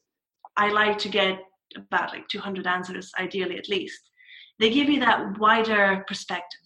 I 0.57 0.69
like 0.69 0.97
to 0.99 1.09
get 1.09 1.39
about 1.75 2.11
like 2.11 2.27
200 2.27 2.67
answers, 2.67 3.11
ideally 3.19 3.57
at 3.57 3.69
least, 3.69 4.09
they 4.59 4.69
give 4.69 4.89
you 4.89 4.99
that 4.99 5.37
wider 5.39 6.03
perspective 6.07 6.61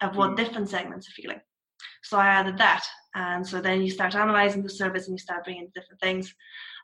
of 0.00 0.16
what 0.16 0.30
mm. 0.30 0.36
different 0.36 0.68
segments 0.68 1.08
are 1.08 1.12
feeling. 1.12 1.40
So 2.02 2.18
I 2.18 2.26
added 2.26 2.58
that. 2.58 2.84
And 3.14 3.46
so 3.46 3.60
then 3.60 3.82
you 3.82 3.90
start 3.90 4.14
analyzing 4.14 4.62
the 4.62 4.70
service 4.70 5.06
and 5.06 5.14
you 5.14 5.22
start 5.22 5.44
bringing 5.44 5.70
different 5.74 6.00
things. 6.00 6.34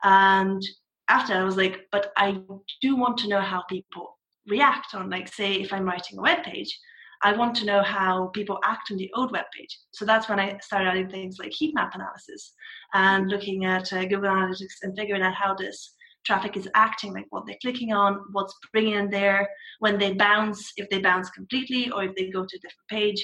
And 0.05 0.63
after 1.09 1.35
I 1.35 1.45
was 1.45 1.57
like, 1.57 1.87
but 1.91 2.13
I 2.17 2.39
do 2.83 2.97
want 2.97 3.19
to 3.19 3.29
know 3.29 3.41
how 3.41 3.63
people 3.69 4.19
react 4.47 4.95
on, 4.95 5.11
like, 5.11 5.29
say, 5.29 5.55
if 5.55 5.73
I'm 5.73 5.85
writing 5.85 6.19
a 6.19 6.23
web 6.23 6.45
page, 6.45 6.79
I 7.23 7.33
want 7.33 7.57
to 7.57 7.67
know 7.67 7.83
how 7.83 8.29
people 8.29 8.61
act 8.65 8.91
on 8.93 8.97
the 8.97 9.11
old 9.15 9.33
web 9.33 9.47
page. 9.57 9.77
So 9.91 10.05
that's 10.05 10.29
when 10.29 10.39
I 10.39 10.59
started 10.59 10.89
adding 10.89 11.09
things 11.09 11.39
like 11.39 11.53
heat 11.53 11.75
map 11.75 11.95
analysis 11.95 12.53
and 12.95 13.29
looking 13.29 13.65
at 13.65 13.93
uh, 13.93 14.05
Google 14.05 14.31
Analytics 14.31 14.83
and 14.83 14.97
figuring 14.97 15.23
out 15.23 15.35
how 15.35 15.55
this 15.55 15.95
traffic 16.29 16.57
is 16.57 16.69
acting, 16.75 17.13
like 17.15 17.27
what 17.31 17.45
they're 17.47 17.65
clicking 17.65 17.93
on, 17.93 18.11
what's 18.33 18.55
bringing 18.73 18.97
in 19.01 19.09
there, 19.19 19.49
when 19.85 19.99
they 19.99 20.13
bounce, 20.13 20.61
if 20.77 20.87
they 20.91 21.01
bounce 21.01 21.29
completely 21.31 21.91
or 21.91 22.01
if 22.05 22.13
they 22.15 22.27
go 22.31 22.43
to 22.45 22.57
a 22.59 22.63
different 22.65 22.89
page. 22.97 23.21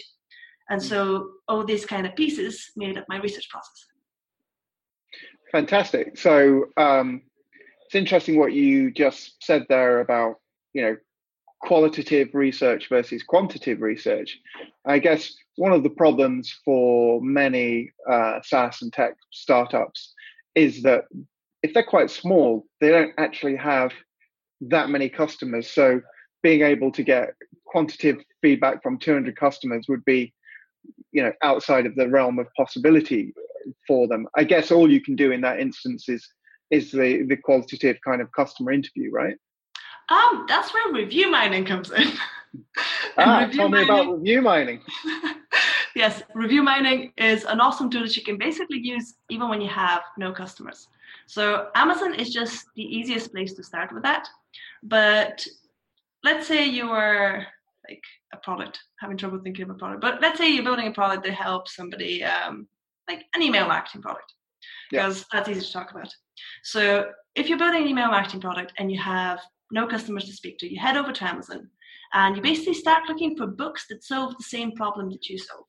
And 0.70 0.82
so 0.82 0.99
all 1.46 1.64
these 1.64 1.84
kind 1.92 2.06
of 2.06 2.16
pieces 2.16 2.54
made 2.82 2.96
up 2.99 3.04
my 3.08 3.18
research 3.26 3.49
process. 3.50 3.80
Fantastic. 5.52 6.16
So 6.16 6.37
um, 6.78 7.08
it's 7.84 7.94
interesting 7.94 8.38
what 8.38 8.54
you 8.54 8.90
just 8.90 9.44
said 9.49 9.62
there 9.68 10.00
about, 10.00 10.37
you 10.73 10.82
know, 10.82 10.96
qualitative 11.61 12.28
research 12.34 12.88
versus 12.88 13.23
quantitative 13.23 13.80
research. 13.82 14.30
I 14.87 14.99
guess 14.99 15.23
one 15.56 15.73
of 15.73 15.82
the 15.82 15.90
problems 15.90 16.44
for 16.64 17.20
many 17.23 17.92
uh, 18.11 18.40
SaaS 18.42 18.82
and 18.82 18.92
tech 18.92 19.14
startups 19.30 20.14
is 20.54 20.82
that 20.82 21.04
if 21.64 21.73
they're 21.73 21.83
quite 21.83 22.11
small, 22.11 22.66
they 22.83 22.90
don't 22.90 23.14
actually 23.16 23.56
have 23.56 23.90
that 24.61 24.90
many 24.90 25.09
customers. 25.09 25.68
So 25.71 26.02
being 26.42 26.61
able 26.61 26.92
to 26.92 27.02
get 27.02 27.30
quantitative 27.64 28.23
feedback 28.42 28.83
from 28.83 28.99
200 28.99 29.35
customers 29.35 29.87
would 29.88 30.04
be 30.04 30.33
you 31.12 31.23
know 31.23 31.33
outside 31.42 31.87
of 31.87 31.94
the 31.97 32.06
realm 32.06 32.38
of 32.38 32.47
possibility 32.54 33.33
for 33.87 34.06
them. 34.06 34.28
I 34.37 34.44
guess 34.44 34.71
all 34.71 34.90
you 34.90 35.00
can 35.00 35.16
do 35.16 35.33
in 35.33 35.40
that 35.40 35.59
instance 35.59 36.06
is 36.11 36.23
is 36.71 36.92
the 36.92 37.25
the 37.30 37.37
qualitative 37.38 37.97
kind 38.04 38.21
of 38.21 38.30
customer 38.33 38.71
interview 38.71 39.11
right? 39.11 39.37
Um 40.11 40.44
that's 40.47 40.75
where 40.75 40.92
review 40.92 41.30
mining 41.30 41.64
comes 41.64 41.90
in. 41.90 42.12
Ah, 43.16 43.49
tell 43.52 43.71
me 43.71 43.83
about 43.83 44.12
review 44.18 44.42
mining. 44.42 44.80
Yes 45.97 46.25
review 46.35 46.62
mining 46.62 47.12
is 47.16 47.44
an 47.44 47.61
awesome 47.61 47.88
tool 47.88 48.02
that 48.02 48.16
you 48.16 48.25
can 48.25 48.37
basically 48.37 48.80
use 48.80 49.14
even 49.30 49.49
when 49.49 49.61
you 49.61 49.68
have 49.68 50.02
no 50.18 50.33
customers 50.33 50.88
so 51.26 51.68
amazon 51.75 52.14
is 52.14 52.33
just 52.33 52.66
the 52.76 52.83
easiest 52.83 53.33
place 53.33 53.52
to 53.54 53.62
start 53.62 53.92
with 53.92 54.02
that 54.02 54.28
but 54.83 55.47
let's 56.23 56.47
say 56.47 56.66
you 56.66 56.90
are 56.90 57.47
like 57.88 58.02
a 58.33 58.37
product, 58.38 58.80
having 58.99 59.16
trouble 59.16 59.38
thinking 59.38 59.64
of 59.64 59.71
a 59.71 59.75
product. 59.75 60.00
But 60.00 60.21
let's 60.21 60.38
say 60.38 60.50
you're 60.50 60.64
building 60.64 60.88
a 60.88 60.92
product 60.92 61.25
that 61.25 61.35
helps 61.35 61.76
somebody, 61.76 62.25
um, 62.25 62.66
like 63.09 63.25
an 63.35 63.42
email 63.42 63.68
marketing 63.68 64.02
product, 64.02 64.33
because 64.90 65.18
yeah. 65.21 65.25
that's 65.33 65.49
easy 65.49 65.61
to 65.61 65.73
talk 65.73 65.90
about. 65.90 66.12
So 66.62 67.11
if 67.35 67.49
you're 67.49 67.59
building 67.59 67.83
an 67.83 67.88
email 67.88 68.09
marketing 68.09 68.40
product 68.40 68.73
and 68.78 68.90
you 68.90 68.99
have 69.00 69.40
no 69.71 69.87
customers 69.87 70.25
to 70.25 70.33
speak 70.33 70.59
to, 70.59 70.71
you 70.71 70.80
head 70.80 70.97
over 70.97 71.12
to 71.12 71.25
Amazon 71.25 71.68
and 72.12 72.37
you 72.37 72.42
basically 72.42 72.75
start 72.75 73.09
looking 73.09 73.37
for 73.37 73.47
books 73.47 73.87
that 73.88 74.04
solve 74.04 74.37
the 74.37 74.44
same 74.44 74.73
problem 74.73 75.11
that 75.11 75.28
you 75.28 75.38
solve. 75.38 75.66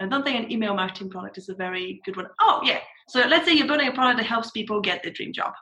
I 0.00 0.06
don't 0.06 0.24
think 0.24 0.44
an 0.44 0.52
email 0.52 0.74
marketing 0.74 1.10
product 1.10 1.38
is 1.38 1.48
a 1.48 1.54
very 1.54 2.00
good 2.04 2.16
one. 2.16 2.28
Oh, 2.40 2.60
yeah. 2.64 2.80
So 3.08 3.20
let's 3.26 3.46
say 3.46 3.54
you're 3.54 3.66
building 3.66 3.88
a 3.88 3.92
product 3.92 4.18
that 4.18 4.26
helps 4.26 4.50
people 4.50 4.80
get 4.80 5.02
their 5.02 5.12
dream 5.12 5.32
job. 5.32 5.54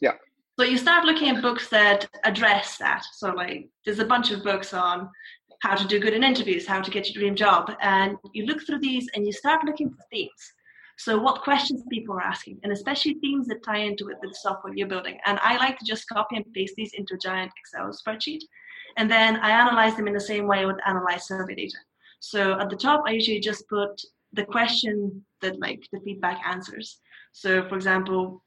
Yeah. 0.00 0.12
So 0.58 0.64
you 0.64 0.76
start 0.76 1.04
looking 1.04 1.28
at 1.28 1.42
books 1.42 1.68
that 1.68 2.06
address 2.24 2.78
that. 2.78 3.04
So 3.14 3.30
like 3.30 3.68
there's 3.84 4.00
a 4.00 4.04
bunch 4.04 4.30
of 4.30 4.42
books 4.42 4.74
on 4.74 5.08
how 5.62 5.74
to 5.74 5.86
do 5.86 5.98
good 5.98 6.12
in 6.12 6.22
interviews, 6.22 6.66
how 6.66 6.80
to 6.80 6.90
get 6.90 7.08
your 7.08 7.20
dream 7.20 7.34
job, 7.34 7.72
and 7.80 8.16
you 8.34 8.44
look 8.44 8.66
through 8.66 8.80
these 8.80 9.08
and 9.14 9.24
you 9.24 9.32
start 9.32 9.64
looking 9.64 9.90
for 9.90 10.04
themes. 10.12 10.30
So 10.96 11.18
what 11.18 11.42
questions 11.42 11.82
people 11.90 12.14
are 12.14 12.20
asking, 12.20 12.60
and 12.62 12.72
especially 12.72 13.14
themes 13.14 13.48
that 13.48 13.64
tie 13.64 13.78
into 13.78 14.08
it 14.10 14.18
with 14.20 14.30
the 14.30 14.38
software 14.40 14.74
you're 14.76 14.86
building. 14.86 15.18
And 15.26 15.38
I 15.42 15.56
like 15.56 15.78
to 15.78 15.84
just 15.84 16.08
copy 16.08 16.36
and 16.36 16.52
paste 16.52 16.74
these 16.76 16.92
into 16.94 17.14
a 17.14 17.18
giant 17.18 17.50
Excel 17.58 17.90
spreadsheet, 17.90 18.42
and 18.96 19.10
then 19.10 19.36
I 19.36 19.50
analyze 19.50 19.96
them 19.96 20.06
in 20.06 20.14
the 20.14 20.20
same 20.20 20.46
way 20.46 20.58
I 20.58 20.66
would 20.66 20.80
analyze 20.86 21.26
survey 21.26 21.54
data. 21.54 21.78
So 22.20 22.58
at 22.60 22.70
the 22.70 22.76
top, 22.76 23.02
I 23.06 23.10
usually 23.10 23.40
just 23.40 23.68
put 23.68 24.00
the 24.34 24.44
question 24.44 25.24
that 25.40 25.58
like 25.60 25.82
the 25.92 26.00
feedback 26.00 26.40
answers. 26.46 27.00
So 27.32 27.68
for 27.68 27.76
example, 27.76 28.42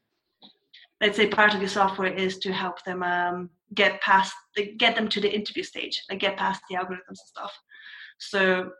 let's 1.00 1.16
say 1.16 1.28
part 1.28 1.54
of 1.54 1.60
your 1.60 1.68
software 1.68 2.12
is 2.12 2.38
to 2.38 2.52
help 2.52 2.82
them 2.84 3.02
um, 3.02 3.50
get 3.74 4.00
past 4.00 4.34
get 4.78 4.94
them 4.96 5.08
to 5.08 5.20
the 5.20 5.32
interview 5.32 5.62
stage 5.62 6.02
like 6.10 6.20
get 6.20 6.36
past 6.36 6.62
the 6.68 6.76
algorithms 6.76 7.08
and 7.08 7.18
stuff. 7.18 7.52
So 8.18 8.70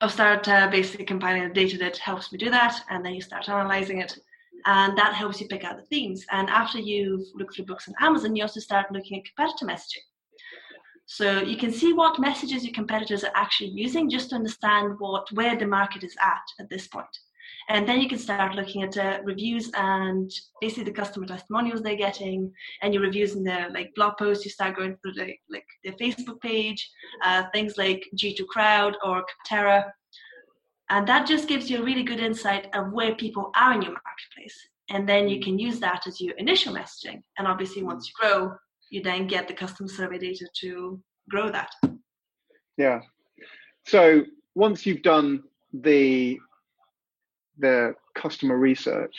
i'll 0.00 0.08
start 0.08 0.48
uh, 0.48 0.66
basically 0.70 1.04
compiling 1.04 1.46
the 1.46 1.54
data 1.54 1.76
that 1.76 1.96
helps 1.98 2.32
me 2.32 2.38
do 2.38 2.50
that 2.50 2.80
and 2.88 3.04
then 3.04 3.14
you 3.14 3.20
start 3.20 3.48
analyzing 3.48 3.98
it 4.00 4.18
and 4.66 4.96
that 4.96 5.14
helps 5.14 5.40
you 5.40 5.46
pick 5.46 5.64
out 5.64 5.76
the 5.76 5.84
themes. 5.84 6.24
And 6.30 6.48
after 6.50 6.78
you've 6.78 7.26
looked 7.34 7.54
through 7.54 7.66
books 7.66 7.88
on 7.88 7.94
amazon 8.00 8.36
you 8.36 8.42
also 8.42 8.60
start 8.60 8.92
looking 8.92 9.18
at 9.18 9.24
competitor 9.24 9.66
messaging 9.66 10.04
so 11.12 11.40
you 11.40 11.56
can 11.56 11.72
see 11.72 11.92
what 11.92 12.20
messages 12.20 12.64
your 12.64 12.72
competitors 12.72 13.24
are 13.24 13.32
actually 13.34 13.70
using 13.70 14.08
just 14.08 14.30
to 14.30 14.36
understand 14.36 14.94
what 15.00 15.26
where 15.32 15.56
the 15.56 15.66
market 15.66 16.04
is 16.04 16.14
at 16.22 16.44
at 16.60 16.70
this 16.70 16.86
point. 16.86 17.14
And 17.68 17.86
then 17.86 18.00
you 18.00 18.08
can 18.08 18.18
start 18.18 18.54
looking 18.54 18.84
at 18.84 18.96
uh, 18.96 19.18
reviews 19.24 19.72
and 19.74 20.30
basically 20.60 20.84
the 20.84 20.92
customer 20.92 21.26
testimonials 21.26 21.82
they're 21.82 21.96
getting 21.96 22.52
and 22.82 22.94
your 22.94 23.02
reviews 23.02 23.34
in 23.34 23.42
their 23.42 23.68
like 23.70 23.92
blog 23.96 24.18
posts. 24.18 24.44
You 24.44 24.52
start 24.52 24.76
going 24.76 24.96
through 24.98 25.14
the, 25.14 25.34
like 25.50 25.66
their 25.82 25.94
facebook 25.94 26.40
page 26.40 26.88
uh, 27.24 27.42
things 27.52 27.76
like 27.76 28.06
g2 28.16 28.46
crowd 28.46 28.96
or 29.04 29.24
capterra. 29.30 29.90
And 30.90 31.08
that 31.08 31.26
just 31.26 31.48
gives 31.48 31.68
you 31.68 31.80
a 31.80 31.84
really 31.84 32.04
good 32.04 32.20
insight 32.20 32.68
of 32.72 32.92
where 32.92 33.16
people 33.16 33.50
are 33.56 33.72
in 33.72 33.82
your 33.82 33.96
marketplace. 34.06 34.56
And 34.90 35.08
then 35.08 35.28
you 35.28 35.40
can 35.40 35.58
use 35.58 35.80
that 35.80 36.06
as 36.06 36.20
your 36.20 36.36
initial 36.36 36.72
messaging. 36.72 37.20
And 37.36 37.48
obviously 37.48 37.82
once 37.82 38.06
you 38.06 38.12
grow 38.20 38.52
you 38.90 39.02
then 39.02 39.26
get 39.26 39.48
the 39.48 39.54
customer 39.54 39.88
survey 39.88 40.18
data 40.18 40.46
to 40.60 41.00
grow 41.28 41.50
that 41.50 41.70
yeah 42.76 43.00
so 43.86 44.22
once 44.54 44.86
you've 44.86 45.02
done 45.02 45.42
the 45.72 46.38
the 47.58 47.94
customer 48.14 48.56
research, 48.56 49.14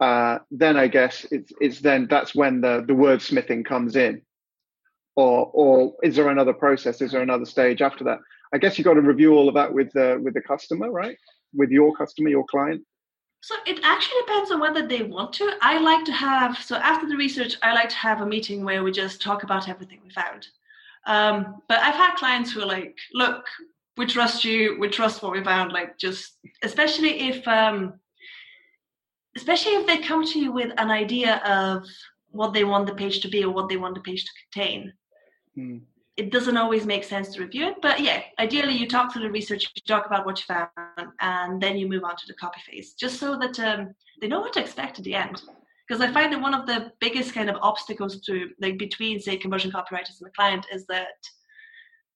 uh, 0.00 0.38
then 0.50 0.76
I 0.76 0.88
guess 0.88 1.26
it's 1.30 1.52
it's 1.60 1.80
then 1.80 2.06
that's 2.08 2.34
when 2.34 2.60
the 2.60 2.84
the 2.86 2.92
wordsmithing 2.92 3.64
comes 3.64 3.96
in, 3.96 4.22
or 5.16 5.50
or 5.52 5.94
is 6.02 6.16
there 6.16 6.28
another 6.28 6.52
process? 6.52 7.00
Is 7.00 7.12
there 7.12 7.22
another 7.22 7.46
stage 7.46 7.82
after 7.82 8.04
that? 8.04 8.18
I 8.52 8.58
guess 8.58 8.78
you've 8.78 8.84
got 8.84 8.94
to 8.94 9.00
review 9.00 9.34
all 9.34 9.48
of 9.48 9.54
that 9.54 9.72
with 9.72 9.92
the 9.92 10.20
with 10.22 10.34
the 10.34 10.42
customer, 10.42 10.90
right? 10.90 11.16
With 11.54 11.70
your 11.70 11.94
customer, 11.94 12.28
your 12.28 12.44
client. 12.50 12.82
So 13.46 13.54
it 13.66 13.80
actually 13.82 14.20
depends 14.26 14.50
on 14.50 14.60
whether 14.60 14.86
they 14.86 15.02
want 15.02 15.34
to. 15.34 15.52
I 15.60 15.78
like 15.78 16.04
to 16.06 16.12
have 16.12 16.56
so 16.58 16.76
after 16.76 17.06
the 17.06 17.16
research, 17.16 17.56
I 17.62 17.74
like 17.74 17.90
to 17.90 17.96
have 17.96 18.20
a 18.20 18.26
meeting 18.26 18.64
where 18.64 18.82
we 18.82 18.90
just 18.90 19.20
talk 19.20 19.42
about 19.42 19.68
everything 19.68 20.00
we 20.02 20.10
found. 20.10 20.46
Um, 21.06 21.62
but 21.68 21.80
I've 21.80 21.94
had 21.94 22.16
clients 22.16 22.50
who 22.50 22.62
are 22.62 22.66
like, 22.66 22.96
"Look, 23.12 23.44
we 23.96 24.06
trust 24.06 24.44
you 24.44 24.76
we 24.78 24.88
trust 24.88 25.22
what 25.22 25.32
we 25.32 25.42
found 25.42 25.72
like 25.72 25.98
just 25.98 26.38
especially 26.62 27.28
if 27.28 27.46
um 27.46 27.94
especially 29.36 29.72
if 29.72 29.86
they 29.86 29.98
come 29.98 30.24
to 30.24 30.38
you 30.38 30.52
with 30.52 30.72
an 30.78 30.90
idea 30.90 31.36
of 31.44 31.84
what 32.30 32.52
they 32.52 32.64
want 32.64 32.86
the 32.86 32.94
page 32.94 33.20
to 33.20 33.28
be 33.28 33.44
or 33.44 33.50
what 33.50 33.68
they 33.68 33.76
want 33.76 33.94
the 33.94 34.00
page 34.00 34.24
to 34.24 34.30
contain 34.44 34.92
mm. 35.56 35.80
It 36.16 36.30
doesn't 36.30 36.56
always 36.56 36.86
make 36.86 37.04
sense 37.04 37.28
to 37.30 37.40
review 37.40 37.68
it 37.68 37.74
but 37.82 38.00
yeah 38.00 38.22
ideally 38.38 38.72
you 38.72 38.86
talk 38.86 39.12
to 39.12 39.18
the 39.18 39.30
research 39.30 39.64
you 39.74 39.82
talk 39.86 40.06
about 40.06 40.24
what 40.24 40.38
you 40.38 40.44
found 40.46 41.10
and 41.20 41.60
then 41.60 41.76
you 41.76 41.88
move 41.88 42.04
on 42.04 42.16
to 42.16 42.26
the 42.26 42.34
copy 42.34 42.60
phase 42.66 42.94
just 42.94 43.18
so 43.18 43.38
that 43.38 43.58
um, 43.60 43.94
they 44.20 44.28
know 44.28 44.40
what 44.40 44.52
to 44.52 44.60
expect 44.60 44.98
at 44.98 45.04
the 45.04 45.14
end 45.14 45.42
because 45.86 46.00
I 46.00 46.12
find 46.12 46.32
that 46.32 46.40
one 46.40 46.54
of 46.54 46.66
the 46.66 46.92
biggest 47.00 47.34
kind 47.34 47.50
of 47.50 47.56
obstacles 47.60 48.20
to 48.22 48.50
like 48.60 48.78
between 48.78 49.20
say 49.20 49.36
conversion 49.36 49.70
copywriters 49.70 50.18
and 50.20 50.26
the 50.26 50.30
client 50.34 50.66
is 50.72 50.86
that 50.86 51.08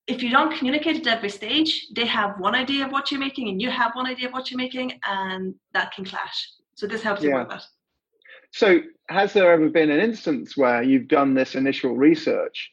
if 0.06 0.22
you 0.22 0.30
don't 0.30 0.56
communicate 0.56 0.96
at 0.96 1.06
every 1.06 1.28
stage, 1.28 1.88
they 1.94 2.06
have 2.06 2.40
one 2.40 2.54
idea 2.54 2.86
of 2.86 2.90
what 2.92 3.10
you're 3.10 3.20
making 3.20 3.48
and 3.48 3.60
you 3.60 3.70
have 3.70 3.94
one 3.94 4.06
idea 4.06 4.28
of 4.28 4.32
what 4.32 4.50
you're 4.50 4.58
making, 4.58 4.98
and 5.06 5.54
that 5.74 5.92
can 5.92 6.04
clash. 6.04 6.50
So 6.74 6.86
this 6.86 7.02
helps 7.02 7.22
yeah. 7.22 7.36
avoid 7.36 7.50
that. 7.50 7.64
So, 8.52 8.80
has 9.10 9.34
there 9.34 9.52
ever 9.52 9.68
been 9.68 9.90
an 9.90 10.00
instance 10.00 10.56
where 10.56 10.82
you've 10.82 11.08
done 11.08 11.34
this 11.34 11.54
initial 11.54 11.94
research 11.94 12.70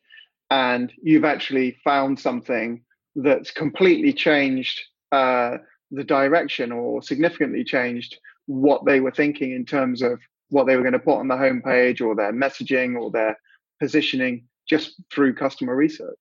and 0.49 0.91
you've 1.01 1.25
actually 1.25 1.77
found 1.83 2.19
something 2.19 2.81
that's 3.15 3.51
completely 3.51 4.13
changed 4.13 4.81
uh, 5.11 5.57
the 5.91 6.03
direction 6.03 6.71
or 6.71 7.01
significantly 7.01 7.63
changed 7.63 8.17
what 8.47 8.85
they 8.85 8.99
were 8.99 9.11
thinking 9.11 9.53
in 9.53 9.65
terms 9.65 10.01
of 10.01 10.19
what 10.49 10.67
they 10.67 10.75
were 10.75 10.83
going 10.83 10.93
to 10.93 10.99
put 10.99 11.17
on 11.17 11.27
the 11.27 11.35
homepage 11.35 12.01
or 12.01 12.15
their 12.15 12.33
messaging 12.33 12.99
or 12.99 13.09
their 13.11 13.37
positioning 13.79 14.45
just 14.67 15.01
through 15.11 15.33
customer 15.33 15.75
research? 15.75 16.19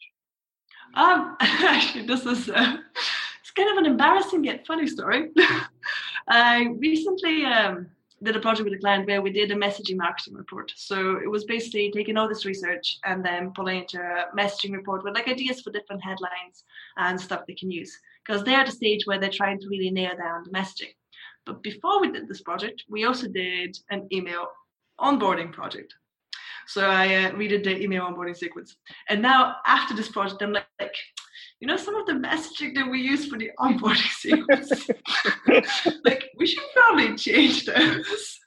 Um, 0.94 1.36
actually, 1.40 2.06
this 2.06 2.24
is 2.24 2.48
uh, 2.48 2.76
it's 3.40 3.50
kind 3.50 3.70
of 3.70 3.78
an 3.78 3.86
embarrassing 3.86 4.44
yet 4.44 4.66
funny 4.66 4.86
story. 4.86 5.30
I 6.28 6.68
recently 6.78 7.44
um, 7.44 7.88
did 8.24 8.36
a 8.36 8.40
project 8.40 8.64
with 8.64 8.78
a 8.78 8.80
client 8.80 9.06
where 9.06 9.22
we 9.22 9.30
did 9.30 9.50
a 9.50 9.54
messaging 9.54 9.96
marketing 9.96 10.34
report. 10.34 10.72
So 10.76 11.18
it 11.22 11.30
was 11.30 11.44
basically 11.44 11.90
taking 11.92 12.16
all 12.16 12.28
this 12.28 12.44
research 12.44 12.98
and 13.04 13.24
then 13.24 13.52
pulling 13.54 13.82
into 13.82 14.00
a 14.00 14.26
messaging 14.36 14.72
report 14.72 15.04
with 15.04 15.14
like 15.14 15.28
ideas 15.28 15.60
for 15.60 15.70
different 15.70 16.02
headlines 16.02 16.64
and 16.96 17.20
stuff 17.20 17.42
they 17.46 17.54
can 17.54 17.70
use 17.70 17.96
because 18.26 18.42
they're 18.42 18.60
at 18.60 18.68
a 18.68 18.72
stage 18.72 19.06
where 19.06 19.20
they're 19.20 19.30
trying 19.30 19.60
to 19.60 19.68
really 19.68 19.90
nail 19.90 20.16
down 20.16 20.44
the 20.44 20.50
messaging. 20.50 20.94
But 21.46 21.62
before 21.62 22.00
we 22.00 22.10
did 22.10 22.26
this 22.26 22.40
project, 22.40 22.84
we 22.88 23.04
also 23.04 23.28
did 23.28 23.76
an 23.90 24.08
email 24.12 24.48
onboarding 24.98 25.52
project. 25.52 25.94
So 26.66 26.88
I 26.88 27.24
uh, 27.24 27.30
redid 27.32 27.64
the 27.64 27.80
email 27.82 28.04
onboarding 28.04 28.36
sequence. 28.36 28.76
And 29.08 29.20
now 29.20 29.56
after 29.66 29.94
this 29.94 30.08
project, 30.08 30.42
I'm 30.42 30.52
like, 30.52 30.66
like 30.80 30.94
you 31.64 31.68
know, 31.68 31.78
some 31.78 31.96
of 31.96 32.04
the 32.04 32.12
messaging 32.12 32.74
that 32.74 32.90
we 32.90 33.00
use 33.00 33.24
for 33.24 33.38
the 33.38 33.50
onboarding 33.58 33.96
sequence, 34.18 34.86
like 36.04 36.30
we 36.36 36.46
should 36.46 36.62
probably 36.74 37.16
change 37.16 37.64
those. 37.64 38.38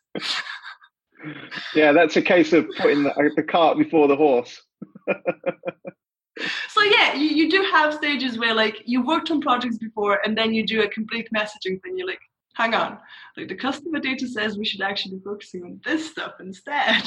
Yeah, 1.73 1.93
that's 1.93 2.15
a 2.15 2.21
case 2.21 2.53
of 2.53 2.67
putting 2.77 3.01
the, 3.01 3.31
the 3.35 3.41
cart 3.41 3.79
before 3.79 4.07
the 4.07 4.15
horse. 4.15 4.61
so 5.07 6.83
yeah, 6.83 7.15
you, 7.15 7.29
you 7.29 7.49
do 7.49 7.63
have 7.71 7.95
stages 7.95 8.37
where 8.37 8.53
like 8.53 8.83
you 8.85 9.03
worked 9.03 9.31
on 9.31 9.41
projects 9.41 9.79
before 9.79 10.19
and 10.23 10.37
then 10.37 10.53
you 10.53 10.63
do 10.63 10.83
a 10.83 10.87
complete 10.87 11.27
messaging 11.35 11.81
thing. 11.81 11.97
You're 11.97 12.05
like, 12.05 12.21
hang 12.53 12.75
on, 12.75 12.99
like 13.35 13.47
the 13.47 13.55
customer 13.55 13.97
data 13.97 14.27
says 14.27 14.59
we 14.59 14.65
should 14.65 14.81
actually 14.81 15.15
be 15.15 15.23
focusing 15.23 15.63
on 15.63 15.81
this 15.83 16.11
stuff 16.11 16.33
instead. 16.39 17.01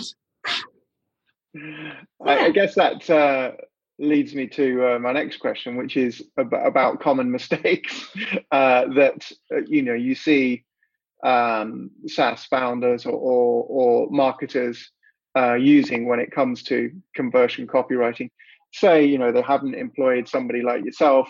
I, 2.27 2.47
I, 2.47 2.51
guess 2.51 2.75
that 2.75 3.09
uh, 3.11 3.53
leads 4.01 4.35
me 4.35 4.47
to 4.47 4.95
uh, 4.95 4.99
my 4.99 5.13
next 5.13 5.37
question, 5.37 5.77
which 5.77 5.97
is 5.97 6.23
about, 6.37 6.67
about 6.67 7.01
common 7.01 7.31
mistakes 7.39 8.09
uh, 8.51 8.87
that 8.95 9.31
uh, 9.53 9.61
you 9.67 9.83
know 9.83 9.95
you 9.95 10.15
see 10.15 10.65
um, 11.25 11.91
SaaS 12.07 12.47
founders 12.47 13.05
or, 13.05 13.13
or, 13.13 13.65
or 13.69 14.11
marketers 14.11 14.91
uh, 15.37 15.55
using 15.55 16.07
when 16.07 16.19
it 16.19 16.33
comes 16.33 16.63
to 16.65 16.91
conversion 17.15 17.67
copywriting. 17.67 18.31
Say 18.73 19.05
you 19.05 19.19
know 19.19 19.33
they 19.33 19.43
haven't 19.43 19.75
employed 19.75 20.29
somebody 20.29 20.63
like 20.63 20.85
yourself. 20.85 21.29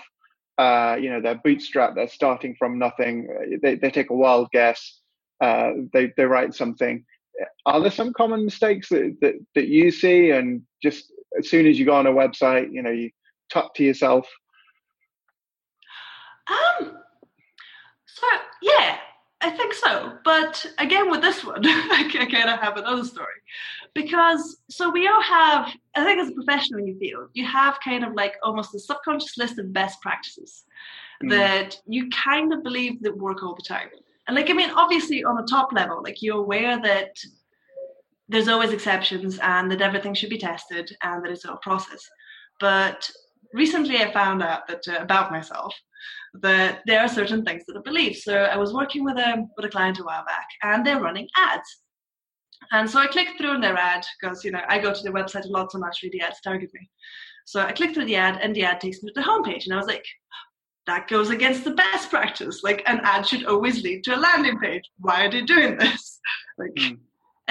Uh, 0.57 0.97
you 1.01 1.11
know 1.11 1.21
they're 1.21 1.41
bootstrapped. 1.45 1.97
They're 1.97 2.09
starting 2.09 2.55
from 2.59 2.79
nothing. 2.79 3.29
They, 3.63 3.75
they 3.75 3.91
take 3.91 4.11
a 4.11 4.15
wild 4.15 4.49
guess. 4.53 5.01
they 5.41 6.13
they 6.17 6.25
write 6.25 6.55
something 6.55 7.05
are 7.67 7.81
there 7.81 7.91
some 7.91 8.13
common 8.13 8.45
mistakes 8.45 8.89
that, 8.91 9.17
that, 9.21 9.35
that 9.55 9.69
you 9.69 9.91
see 9.91 10.31
and 10.31 10.63
just 10.83 11.13
as 11.39 11.49
soon 11.49 11.67
as 11.67 11.79
you 11.79 11.85
go 11.85 11.95
on 11.95 12.07
a 12.07 12.13
website 12.13 12.73
you 12.73 12.83
know 12.83 12.91
you 12.91 13.11
talk 13.53 13.75
to 13.75 13.85
yourself. 13.85 14.29
Um 16.49 16.99
so 18.07 18.27
yeah 18.63 18.99
i 19.41 19.51
think 19.51 19.73
so. 19.75 20.19
But 20.25 20.67
again 20.79 21.11
with 21.11 21.23
this 21.23 21.45
one 21.45 21.63
i 21.65 22.09
kind 22.11 22.51
of 22.51 22.61
have 22.61 22.77
another 22.77 23.05
story. 23.05 23.27
Because 23.95 24.59
so 24.71 24.91
we 24.91 25.09
all 25.09 25.23
have 25.23 25.73
i 25.97 26.05
think 26.05 26.21
as 26.21 26.29
a 26.29 26.33
professional 26.33 26.81
in 26.81 26.89
your 26.89 26.97
field 26.97 27.29
you 27.35 27.45
have 27.45 27.79
kind 27.83 28.05
of 28.05 28.15
like 28.15 28.37
almost 28.43 28.75
a 28.75 28.79
subconscious 28.79 29.37
list 29.37 29.59
of 29.59 29.73
best 29.73 30.01
practices 30.01 30.65
mm. 31.23 31.31
that 31.31 31.81
you 31.87 32.09
kind 32.11 32.53
of 32.53 32.63
believe 32.63 33.03
that 33.03 33.17
work 33.17 33.43
all 33.43 33.55
the 33.55 33.63
time. 33.63 33.89
And 34.27 34.37
like, 34.37 34.51
I 34.51 34.53
mean, 34.53 34.71
obviously 34.71 35.25
on 35.25 35.39
a 35.39 35.47
top 35.47 35.73
level, 35.73 36.03
like 36.03 36.23
you're 36.23 36.39
aware 36.39 36.81
that 36.81 37.17
there's 38.31 38.49
always 38.49 38.73
exceptions 38.73 39.39
and 39.43 39.71
that 39.71 39.83
everything 39.83 40.15
should 40.15 40.31
be 40.31 40.39
tested 40.39 40.91
and 41.03 41.25
that 41.25 41.33
it's 41.33 41.45
all 41.45 41.57
process. 41.59 42.03
But 42.61 43.11
recently 43.53 43.99
I 43.99 44.13
found 44.13 44.43
out 44.43 44.69
that 44.69 44.87
uh, 44.89 44.99
about 45.01 45.33
myself 45.33 45.75
that 46.43 46.81
there 46.87 47.01
are 47.01 47.09
certain 47.09 47.45
things 47.45 47.65
that 47.67 47.77
I 47.77 47.81
believe. 47.81 48.17
So 48.17 48.35
I 48.35 48.57
was 48.57 48.73
working 48.73 49.05
with 49.05 49.17
a 49.17 49.45
with 49.57 49.67
a 49.67 49.69
client 49.69 49.99
a 49.99 50.05
while 50.05 50.25
back 50.25 50.47
and 50.63 50.87
they're 50.87 51.01
running 51.01 51.29
ads. 51.37 51.69
And 52.73 52.89
so 52.89 53.01
I 53.01 53.09
clicked 53.09 53.37
through 53.37 53.51
on 53.51 53.61
their 53.61 53.77
ad 53.77 54.07
because 54.21 54.45
you 54.45 54.53
know 54.53 54.63
I 54.69 54.79
go 54.79 54.95
to 54.95 55.03
their 55.03 55.13
website 55.13 55.47
a 55.47 55.49
lot 55.49 55.73
so 55.73 55.79
naturally 55.79 56.11
the 56.13 56.25
ads 56.25 56.41
target 56.41 56.71
me. 56.73 56.89
So 57.47 57.61
I 57.61 57.73
clicked 57.73 57.95
through 57.95 58.05
the 58.05 58.17
ad 58.17 58.39
and 58.41 58.55
the 58.55 58.63
ad 58.63 58.81
takes 58.81 59.03
me 59.03 59.11
to 59.11 59.21
the 59.21 59.27
homepage 59.27 59.65
and 59.65 59.75
I 59.75 59.77
was 59.77 59.89
like, 59.89 60.05
that 60.87 61.09
goes 61.09 61.31
against 61.31 61.65
the 61.65 61.73
best 61.73 62.11
practice. 62.11 62.63
Like 62.63 62.85
an 62.87 63.01
ad 63.03 63.27
should 63.27 63.47
always 63.47 63.83
lead 63.83 64.05
to 64.05 64.15
a 64.15 64.21
landing 64.21 64.59
page. 64.61 64.85
Why 64.99 65.25
are 65.25 65.31
they 65.31 65.43
doing 65.43 65.79
this? 65.79 66.21
like, 66.59 66.75
mm. 66.79 66.99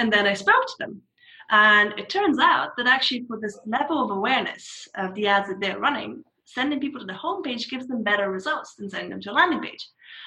And 0.00 0.10
then 0.10 0.26
I 0.26 0.32
spoke 0.32 0.66
to 0.66 0.74
them, 0.78 1.02
and 1.50 1.92
it 1.98 2.08
turns 2.08 2.38
out 2.38 2.70
that 2.78 2.86
actually 2.86 3.26
for 3.28 3.38
this 3.38 3.58
level 3.66 4.02
of 4.02 4.10
awareness 4.10 4.88
of 4.94 5.14
the 5.14 5.26
ads 5.26 5.50
that 5.50 5.60
they're 5.60 5.78
running, 5.78 6.24
sending 6.46 6.80
people 6.80 7.00
to 7.00 7.06
the 7.06 7.12
homepage 7.12 7.68
gives 7.68 7.86
them 7.86 8.02
better 8.02 8.30
results 8.30 8.76
than 8.76 8.88
sending 8.88 9.10
them 9.10 9.20
to 9.20 9.30
a 9.30 9.34
landing 9.34 9.60
page. 9.60 9.86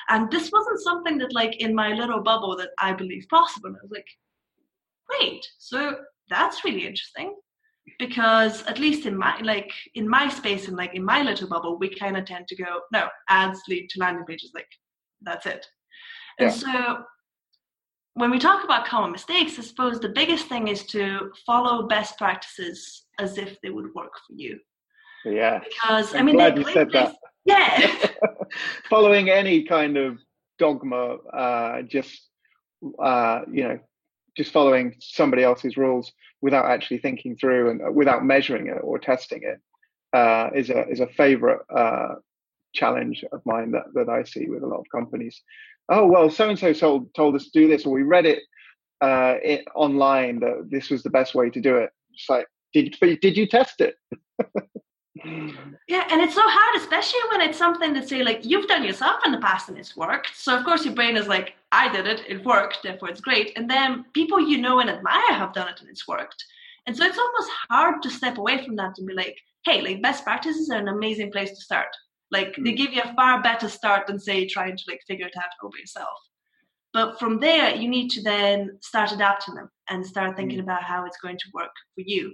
And 0.10 0.30
this 0.30 0.52
wasn't 0.52 0.80
something 0.82 1.18
that, 1.18 1.34
like, 1.34 1.56
in 1.60 1.74
my 1.74 1.90
little 1.94 2.22
bubble 2.22 2.56
that 2.58 2.70
I 2.78 2.94
believe 2.94 3.26
possible. 3.32 3.70
I 3.70 3.82
was 3.82 3.92
like, 3.92 4.08
wait, 5.12 5.44
so 5.58 5.96
that's 6.30 6.64
really 6.64 6.86
interesting 6.86 7.36
because 7.98 8.64
at 8.64 8.80
least 8.80 9.06
in 9.06 9.18
my 9.18 9.38
like 9.42 9.72
in 9.96 10.08
my 10.08 10.30
space 10.30 10.70
and 10.70 10.78
like 10.78 10.96
in 10.96 11.04
my 11.04 11.22
little 11.22 11.50
bubble 11.50 11.78
we 11.78 11.94
kind 11.94 12.16
of 12.16 12.24
tend 12.24 12.48
to 12.48 12.56
go 12.56 12.80
no 12.94 13.10
ads 13.28 13.60
lead 13.68 13.90
to 13.90 14.00
landing 14.00 14.24
pages 14.24 14.52
like 14.56 14.70
that's 15.22 15.46
it 15.46 15.66
and 16.40 16.50
yeah. 16.50 16.56
so 16.56 17.04
when 18.15 18.32
we 18.32 18.39
talk 18.39 18.63
about 18.63 18.86
common 18.86 19.12
mistakes 19.12 19.58
i 19.58 19.62
suppose 19.62 19.99
the 19.99 20.10
biggest 20.10 20.47
thing 20.47 20.67
is 20.67 20.86
to 20.86 21.32
follow 21.45 21.88
best 21.88 22.17
practices 22.17 23.06
as 23.19 23.38
if 23.38 23.60
they 23.62 23.69
would 23.69 23.93
work 23.93 24.13
for 24.28 24.34
you 24.36 24.60
yeah 25.26 25.60
because 25.60 26.13
I'm 26.13 26.21
i 26.21 26.23
mean 26.23 26.36
glad 26.36 26.58
you 26.58 26.65
said 26.71 26.91
that. 26.91 27.15
yeah 27.45 27.95
following 28.89 29.30
any 29.30 29.63
kind 29.63 29.97
of 29.97 30.19
dogma 30.60 31.15
uh 31.34 31.82
just 31.84 32.30
uh 33.02 33.41
you 33.52 33.63
know 33.63 33.80
just 34.36 34.52
following 34.52 34.95
somebody 34.99 35.43
else's 35.43 35.78
rules 35.78 36.12
without 36.41 36.65
actually 36.65 36.97
thinking 36.97 37.36
through 37.36 37.69
and 37.69 37.82
uh, 37.82 37.91
without 37.91 38.26
measuring 38.26 38.67
it 38.67 38.80
or 38.82 38.97
testing 38.97 39.41
it 39.43 39.60
uh, 40.13 40.49
is 40.56 40.69
a 40.69 40.88
is 40.89 40.99
a 40.99 41.08
favorite 41.08 41.62
uh, 41.76 42.15
challenge 42.73 43.23
of 43.32 43.41
mine 43.45 43.71
that, 43.71 43.86
that 43.93 44.10
I 44.10 44.23
see 44.23 44.47
with 44.47 44.63
a 44.63 44.67
lot 44.67 44.80
of 44.80 44.86
companies. 44.91 45.41
Oh 45.89 46.06
well, 46.08 46.30
so 46.30 46.50
and 46.50 46.58
so 46.58 47.10
told 47.15 47.36
us 47.36 47.46
to 47.46 47.60
do 47.60 47.67
this, 47.67 47.86
or 47.86 47.93
we 47.93 48.04
read 48.04 48.26
it, 48.26 48.43
uh, 49.02 49.36
it 49.43 49.65
online 49.76 50.39
that 50.39 50.67
this 50.69 50.89
was 50.89 51.04
the 51.04 51.10
best 51.10 51.36
way 51.36 51.50
to 51.50 51.60
do 51.60 51.78
it. 51.78 51.89
It's 52.13 52.30
like, 52.30 52.48
did 52.74 52.96
did 53.22 53.38
you 53.38 53.48
test 53.48 53.82
it? 53.82 53.96
yeah, 55.88 56.08
and 56.10 56.22
it's 56.22 56.36
so 56.36 56.41
hard, 56.43 56.82
especially 56.82 57.19
when 57.32 57.41
it's 57.41 57.58
something 57.58 57.93
that 57.93 58.10
say 58.10 58.24
like 58.24 58.43
you've 58.43 58.67
done 58.67 58.84
yourself 58.84 59.22
in 59.26 59.32
the 59.32 59.39
past 59.39 59.69
and 59.69 59.78
it's 59.78 59.96
worked. 59.96 60.36
So 60.36 60.58
of 60.58 60.65
course 60.65 60.86
your 60.86 60.93
brain 60.93 61.17
is 61.17 61.28
like, 61.28 61.54
I 61.72 61.91
did 61.91 62.08
it, 62.08 62.24
it 62.28 62.46
worked, 62.46 62.80
therefore 62.84 63.10
it's 63.10 63.22
great. 63.22 63.52
And 63.56 63.69
then 63.69 64.06
people 64.13 64.39
you 64.39 64.58
know 64.60 64.80
and 64.80 64.89
admire 64.89 65.34
have 65.34 65.54
done 65.54 65.69
it 65.69 65.80
and 65.82 65.89
it's 65.89 66.08
worked. 66.08 66.43
And 66.86 66.96
so 66.96 67.06
it's 67.06 67.17
almost 67.17 67.52
hard 67.69 68.02
to 68.04 68.10
step 68.10 68.38
away 68.38 68.65
from 68.65 68.76
that 68.78 68.98
and 68.98 69.08
be 69.08 69.13
like, 69.13 69.38
hey, 69.65 69.82
like 69.82 70.02
best 70.02 70.24
practices 70.24 70.69
are 70.69 70.80
an 70.80 70.89
amazing 70.89 71.32
place 71.32 71.52
to 71.52 71.62
start. 71.62 71.96
Like 72.34 72.56
mm. 72.56 72.65
they 72.65 72.74
give 72.74 72.91
you 72.91 73.02
a 73.02 73.13
far 73.13 73.41
better 73.41 73.69
start 73.69 74.08
than 74.08 74.19
say 74.19 74.46
trying 74.46 74.76
to 74.76 74.84
like 74.89 75.00
figure 75.08 75.28
it 75.28 75.38
out 75.38 75.52
by 75.62 75.80
yourself. 75.80 76.19
But 76.91 77.17
from 77.19 77.39
there, 77.39 77.74
you 77.74 77.88
need 77.88 78.10
to 78.12 78.22
then 78.22 78.78
start 78.82 79.13
adapting 79.13 79.56
them 79.56 79.69
and 79.89 80.06
start 80.06 80.36
thinking 80.36 80.60
mm. 80.60 80.63
about 80.63 80.84
how 80.84 81.06
it's 81.06 81.22
going 81.22 81.38
to 81.38 81.52
work 81.54 81.72
for 81.96 82.04
you 82.06 82.34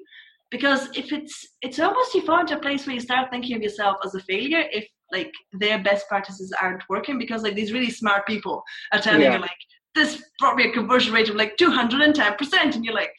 because 0.51 0.89
if 0.97 1.13
it's 1.13 1.47
it's 1.61 1.79
almost 1.79 2.15
you 2.15 2.21
fall 2.23 2.39
into 2.39 2.57
a 2.57 2.59
place 2.59 2.87
where 2.87 2.95
you 2.95 2.99
start 2.99 3.29
thinking 3.29 3.55
of 3.55 3.61
yourself 3.61 3.97
as 4.03 4.15
a 4.15 4.19
failure 4.21 4.63
if 4.71 4.87
like 5.11 5.31
their 5.53 5.83
best 5.83 6.07
practices 6.07 6.51
aren't 6.59 6.81
working 6.89 7.19
because 7.19 7.43
like 7.43 7.55
these 7.55 7.71
really 7.71 7.91
smart 7.91 8.25
people 8.25 8.63
are 8.91 8.99
telling 8.99 9.21
yeah. 9.21 9.35
you 9.35 9.39
like 9.39 9.51
this 9.93 10.23
brought 10.39 10.55
me 10.55 10.67
a 10.67 10.71
conversion 10.71 11.13
rate 11.13 11.29
of 11.29 11.35
like 11.35 11.55
210% 11.57 12.75
and 12.75 12.83
you're 12.83 12.93
like 12.95 13.11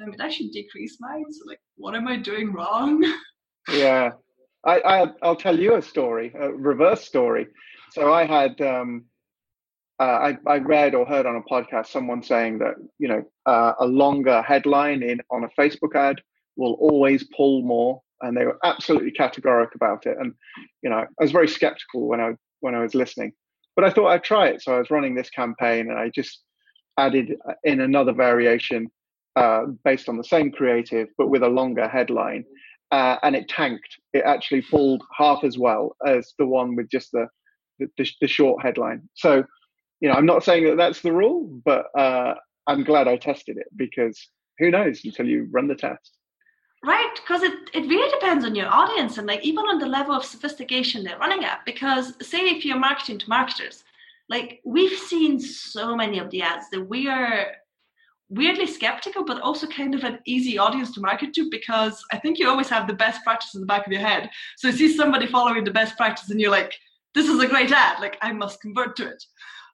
I 0.00 0.06
mean, 0.06 0.20
I 0.20 0.28
should 0.28 0.50
decrease 0.50 0.96
mine. 1.00 1.24
So, 1.30 1.44
like, 1.46 1.60
what 1.76 1.94
am 1.94 2.08
I 2.08 2.16
doing 2.16 2.52
wrong? 2.52 3.04
Yeah, 3.70 4.12
I, 4.64 4.80
I 4.80 5.06
will 5.22 5.36
tell 5.36 5.58
you 5.58 5.74
a 5.74 5.82
story, 5.82 6.32
a 6.38 6.50
reverse 6.50 7.04
story. 7.04 7.46
So 7.92 8.12
I 8.12 8.26
had 8.26 8.60
um, 8.60 9.04
uh, 10.00 10.32
I, 10.32 10.38
I, 10.46 10.58
read 10.58 10.94
or 10.94 11.04
heard 11.04 11.26
on 11.26 11.36
a 11.36 11.42
podcast 11.42 11.88
someone 11.88 12.22
saying 12.22 12.58
that 12.58 12.74
you 12.98 13.08
know 13.08 13.22
uh, 13.46 13.72
a 13.80 13.86
longer 13.86 14.42
headline 14.42 15.02
in 15.02 15.20
on 15.30 15.44
a 15.44 15.60
Facebook 15.60 15.94
ad 15.94 16.20
will 16.56 16.74
always 16.74 17.24
pull 17.36 17.62
more, 17.62 18.00
and 18.20 18.36
they 18.36 18.44
were 18.44 18.58
absolutely 18.64 19.12
categoric 19.12 19.74
about 19.74 20.06
it. 20.06 20.16
And 20.18 20.34
you 20.82 20.90
know, 20.90 20.98
I 20.98 21.06
was 21.18 21.32
very 21.32 21.48
skeptical 21.48 22.06
when 22.08 22.20
I 22.20 22.32
when 22.60 22.74
I 22.74 22.80
was 22.80 22.94
listening, 22.94 23.32
but 23.76 23.84
I 23.84 23.90
thought 23.90 24.08
I'd 24.08 24.24
try 24.24 24.48
it. 24.48 24.62
So 24.62 24.74
I 24.74 24.78
was 24.78 24.90
running 24.90 25.14
this 25.14 25.30
campaign, 25.30 25.90
and 25.90 25.98
I 25.98 26.10
just 26.10 26.42
added 26.98 27.34
in 27.64 27.80
another 27.80 28.12
variation 28.12 28.90
uh, 29.36 29.66
based 29.84 30.08
on 30.08 30.16
the 30.16 30.24
same 30.24 30.50
creative, 30.50 31.08
but 31.16 31.28
with 31.28 31.42
a 31.42 31.48
longer 31.48 31.88
headline, 31.88 32.44
uh, 32.90 33.16
and 33.22 33.36
it 33.36 33.48
tanked. 33.48 33.96
It 34.12 34.24
actually 34.24 34.62
pulled 34.62 35.02
half 35.16 35.44
as 35.44 35.58
well 35.58 35.96
as 36.06 36.32
the 36.38 36.46
one 36.46 36.76
with 36.76 36.88
just 36.90 37.12
the 37.12 37.28
the, 37.78 37.88
the, 37.96 38.10
the 38.20 38.28
short 38.28 38.62
headline. 38.62 39.08
So 39.14 39.44
you 40.00 40.08
know, 40.08 40.14
I'm 40.14 40.26
not 40.26 40.44
saying 40.44 40.64
that 40.64 40.76
that's 40.76 41.02
the 41.02 41.12
rule, 41.12 41.60
but 41.64 41.86
uh, 41.96 42.34
I'm 42.66 42.84
glad 42.84 43.06
I 43.06 43.16
tested 43.16 43.58
it 43.58 43.68
because 43.76 44.28
who 44.58 44.70
knows 44.70 45.04
until 45.04 45.26
you 45.26 45.48
run 45.50 45.68
the 45.68 45.74
test. 45.74 46.16
Right, 46.82 47.10
because 47.14 47.42
it, 47.42 47.52
it 47.74 47.86
really 47.88 48.10
depends 48.10 48.44
on 48.44 48.54
your 48.54 48.68
audience 48.68 49.18
and 49.18 49.26
like 49.26 49.44
even 49.44 49.66
on 49.66 49.78
the 49.78 49.86
level 49.86 50.14
of 50.14 50.24
sophistication 50.24 51.04
they're 51.04 51.18
running 51.18 51.44
at. 51.44 51.60
Because 51.66 52.14
say 52.26 52.48
if 52.48 52.64
you're 52.64 52.78
marketing 52.78 53.18
to 53.18 53.28
marketers, 53.28 53.84
like 54.30 54.60
we've 54.64 54.98
seen 54.98 55.38
so 55.38 55.94
many 55.94 56.18
of 56.18 56.30
the 56.30 56.40
ads 56.40 56.70
that 56.70 56.88
we 56.88 57.06
are 57.06 57.46
weirdly 58.30 58.66
skeptical, 58.66 59.24
but 59.24 59.40
also 59.42 59.66
kind 59.66 59.94
of 59.94 60.04
an 60.04 60.18
easy 60.24 60.56
audience 60.56 60.92
to 60.94 61.00
market 61.00 61.34
to 61.34 61.50
because 61.50 62.02
I 62.12 62.18
think 62.18 62.38
you 62.38 62.48
always 62.48 62.70
have 62.70 62.86
the 62.86 62.94
best 62.94 63.22
practice 63.22 63.54
in 63.54 63.60
the 63.60 63.66
back 63.66 63.86
of 63.86 63.92
your 63.92 64.00
head. 64.00 64.30
So 64.56 64.68
you 64.68 64.74
see 64.74 64.96
somebody 64.96 65.26
following 65.26 65.64
the 65.64 65.70
best 65.70 65.96
practice 65.96 66.30
and 66.30 66.40
you're 66.40 66.50
like, 66.50 66.74
this 67.14 67.28
is 67.28 67.42
a 67.42 67.46
great 67.46 67.72
ad, 67.72 68.00
like 68.00 68.16
I 68.22 68.32
must 68.32 68.60
convert 68.62 68.96
to 68.96 69.08
it 69.08 69.22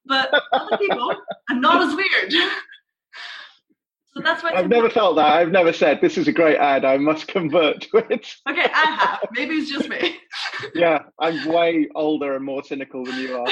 but 0.06 0.32
other 0.52 0.76
people 0.80 1.14
are 1.50 1.56
not 1.56 1.82
as 1.82 1.94
weird. 1.94 2.32
so 4.14 4.22
that's 4.22 4.42
why 4.42 4.52
I've 4.54 4.68
never 4.68 4.90
felt 4.90 5.16
that. 5.16 5.26
I've 5.26 5.50
never 5.50 5.72
said 5.72 6.00
this 6.00 6.16
is 6.16 6.28
a 6.28 6.32
great 6.32 6.56
ad. 6.56 6.84
I 6.84 6.96
must 6.96 7.28
convert 7.28 7.82
to 7.82 7.98
it. 7.98 8.34
Okay, 8.48 8.70
I 8.72 8.96
have. 8.98 9.28
Maybe 9.32 9.54
it's 9.54 9.70
just 9.70 9.88
me. 9.88 10.18
yeah, 10.74 11.00
I'm 11.18 11.46
way 11.48 11.88
older 11.94 12.36
and 12.36 12.44
more 12.44 12.62
cynical 12.62 13.04
than 13.04 13.18
you 13.18 13.36
are. 13.36 13.48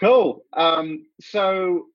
Cool. 0.00 0.44
Um, 0.54 1.06
so, 1.20 1.86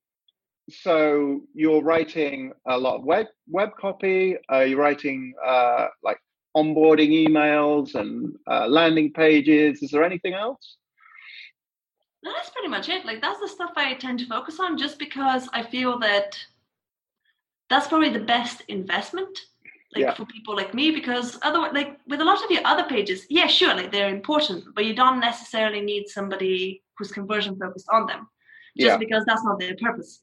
so 0.70 1.42
you're 1.54 1.82
writing 1.82 2.54
a 2.68 2.78
lot 2.78 2.98
of 2.98 3.04
web 3.04 3.28
web 3.48 3.72
copy. 3.80 4.38
Uh, 4.52 4.62
you're 4.62 4.80
writing 4.80 5.34
uh, 5.46 5.88
like 6.04 6.20
onboarding 6.56 7.28
emails 7.28 7.96
and 7.96 8.36
uh, 8.50 8.68
landing 8.68 9.12
pages. 9.12 9.84
Is 9.84 9.92
there 9.92 10.04
anything 10.04 10.34
else? 10.34 10.78
that's 12.24 12.50
pretty 12.50 12.70
much 12.70 12.90
it. 12.90 13.06
Like 13.06 13.22
that's 13.22 13.40
the 13.40 13.48
stuff 13.48 13.74
I 13.76 13.94
tend 13.94 14.18
to 14.20 14.26
focus 14.26 14.60
on 14.60 14.80
just 14.80 14.98
because 14.98 15.48
I 15.54 15.62
feel 15.62 16.00
that 16.00 16.36
that's 17.70 17.88
probably 17.88 18.10
the 18.10 18.20
best 18.20 18.62
investment 18.68 19.40
like 19.94 20.04
yeah. 20.04 20.14
for 20.14 20.26
people 20.26 20.56
like 20.56 20.74
me 20.74 20.92
because 20.92 21.38
otherwise 21.42 21.72
like 21.74 22.00
with 22.08 22.22
a 22.22 22.24
lot 22.24 22.44
of 22.44 22.52
your 22.52 22.62
other 22.66 22.84
pages 22.84 23.26
yeah 23.30 23.48
sure 23.48 23.74
like 23.74 23.92
they're 23.92 24.14
important 24.14 24.64
but 24.76 24.86
you 24.86 24.94
don't 24.94 25.20
necessarily 25.20 25.82
need 25.82 26.08
somebody 26.08 26.84
who's 26.98 27.12
conversion 27.12 27.58
focused 27.58 27.88
on 27.92 28.06
them 28.08 28.28
just 28.78 28.88
yeah. 28.88 28.98
because 28.98 29.24
that's 29.26 29.44
not 29.44 29.60
their 29.60 29.76
purpose 29.76 30.22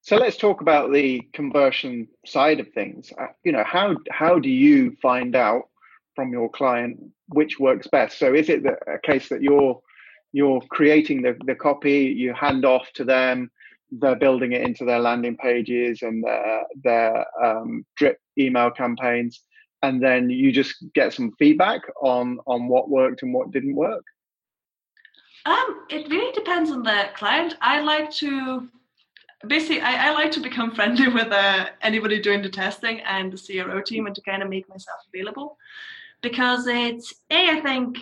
so 0.00 0.16
let's 0.16 0.36
talk 0.36 0.60
about 0.60 0.92
the 0.92 1.20
conversion 1.32 2.08
side 2.26 2.60
of 2.60 2.68
things 2.72 3.12
uh, 3.20 3.26
you 3.44 3.52
know 3.52 3.64
how 3.64 3.96
how 4.10 4.38
do 4.38 4.48
you 4.48 4.96
find 5.00 5.36
out 5.36 5.68
from 6.14 6.32
your 6.32 6.48
client 6.50 6.98
which 7.28 7.58
works 7.58 7.86
best 7.86 8.18
so 8.18 8.34
is 8.34 8.48
it 8.48 8.64
a 8.66 8.98
case 8.98 9.28
that 9.28 9.42
you're 9.42 9.80
you're 10.32 10.62
creating 10.70 11.22
the, 11.22 11.36
the 11.44 11.54
copy, 11.54 12.04
you 12.04 12.32
hand 12.32 12.64
off 12.64 12.90
to 12.94 13.04
them, 13.04 13.50
they're 13.90 14.16
building 14.16 14.52
it 14.52 14.62
into 14.62 14.84
their 14.84 14.98
landing 14.98 15.36
pages 15.36 16.00
and 16.02 16.24
their, 16.24 16.62
their 16.82 17.26
um, 17.44 17.84
drip 17.96 18.18
email 18.38 18.70
campaigns, 18.70 19.42
and 19.82 20.02
then 20.02 20.30
you 20.30 20.50
just 20.50 20.76
get 20.94 21.12
some 21.12 21.32
feedback 21.38 21.82
on 22.00 22.38
on 22.46 22.68
what 22.68 22.88
worked 22.88 23.22
and 23.22 23.34
what 23.34 23.50
didn't 23.50 23.74
work. 23.74 24.04
Um, 25.44 25.86
it 25.90 26.08
really 26.08 26.32
depends 26.32 26.70
on 26.70 26.82
the 26.82 27.08
client. 27.14 27.56
I 27.60 27.80
like 27.80 28.10
to 28.12 28.68
basically 29.48 29.80
I, 29.80 30.08
I 30.08 30.12
like 30.12 30.30
to 30.32 30.40
become 30.40 30.74
friendly 30.74 31.08
with 31.18 31.32
uh, 31.32 31.66
anybody 31.80 32.20
doing 32.20 32.42
the 32.42 32.48
testing 32.48 33.00
and 33.00 33.32
the 33.32 33.38
CRO 33.38 33.80
team 33.82 34.06
and 34.06 34.14
to 34.14 34.22
kind 34.22 34.42
of 34.42 34.48
make 34.48 34.68
myself 34.68 35.00
available 35.12 35.56
because 36.22 36.66
it's 36.66 37.12
a 37.30 37.50
I 37.50 37.60
think 37.60 37.98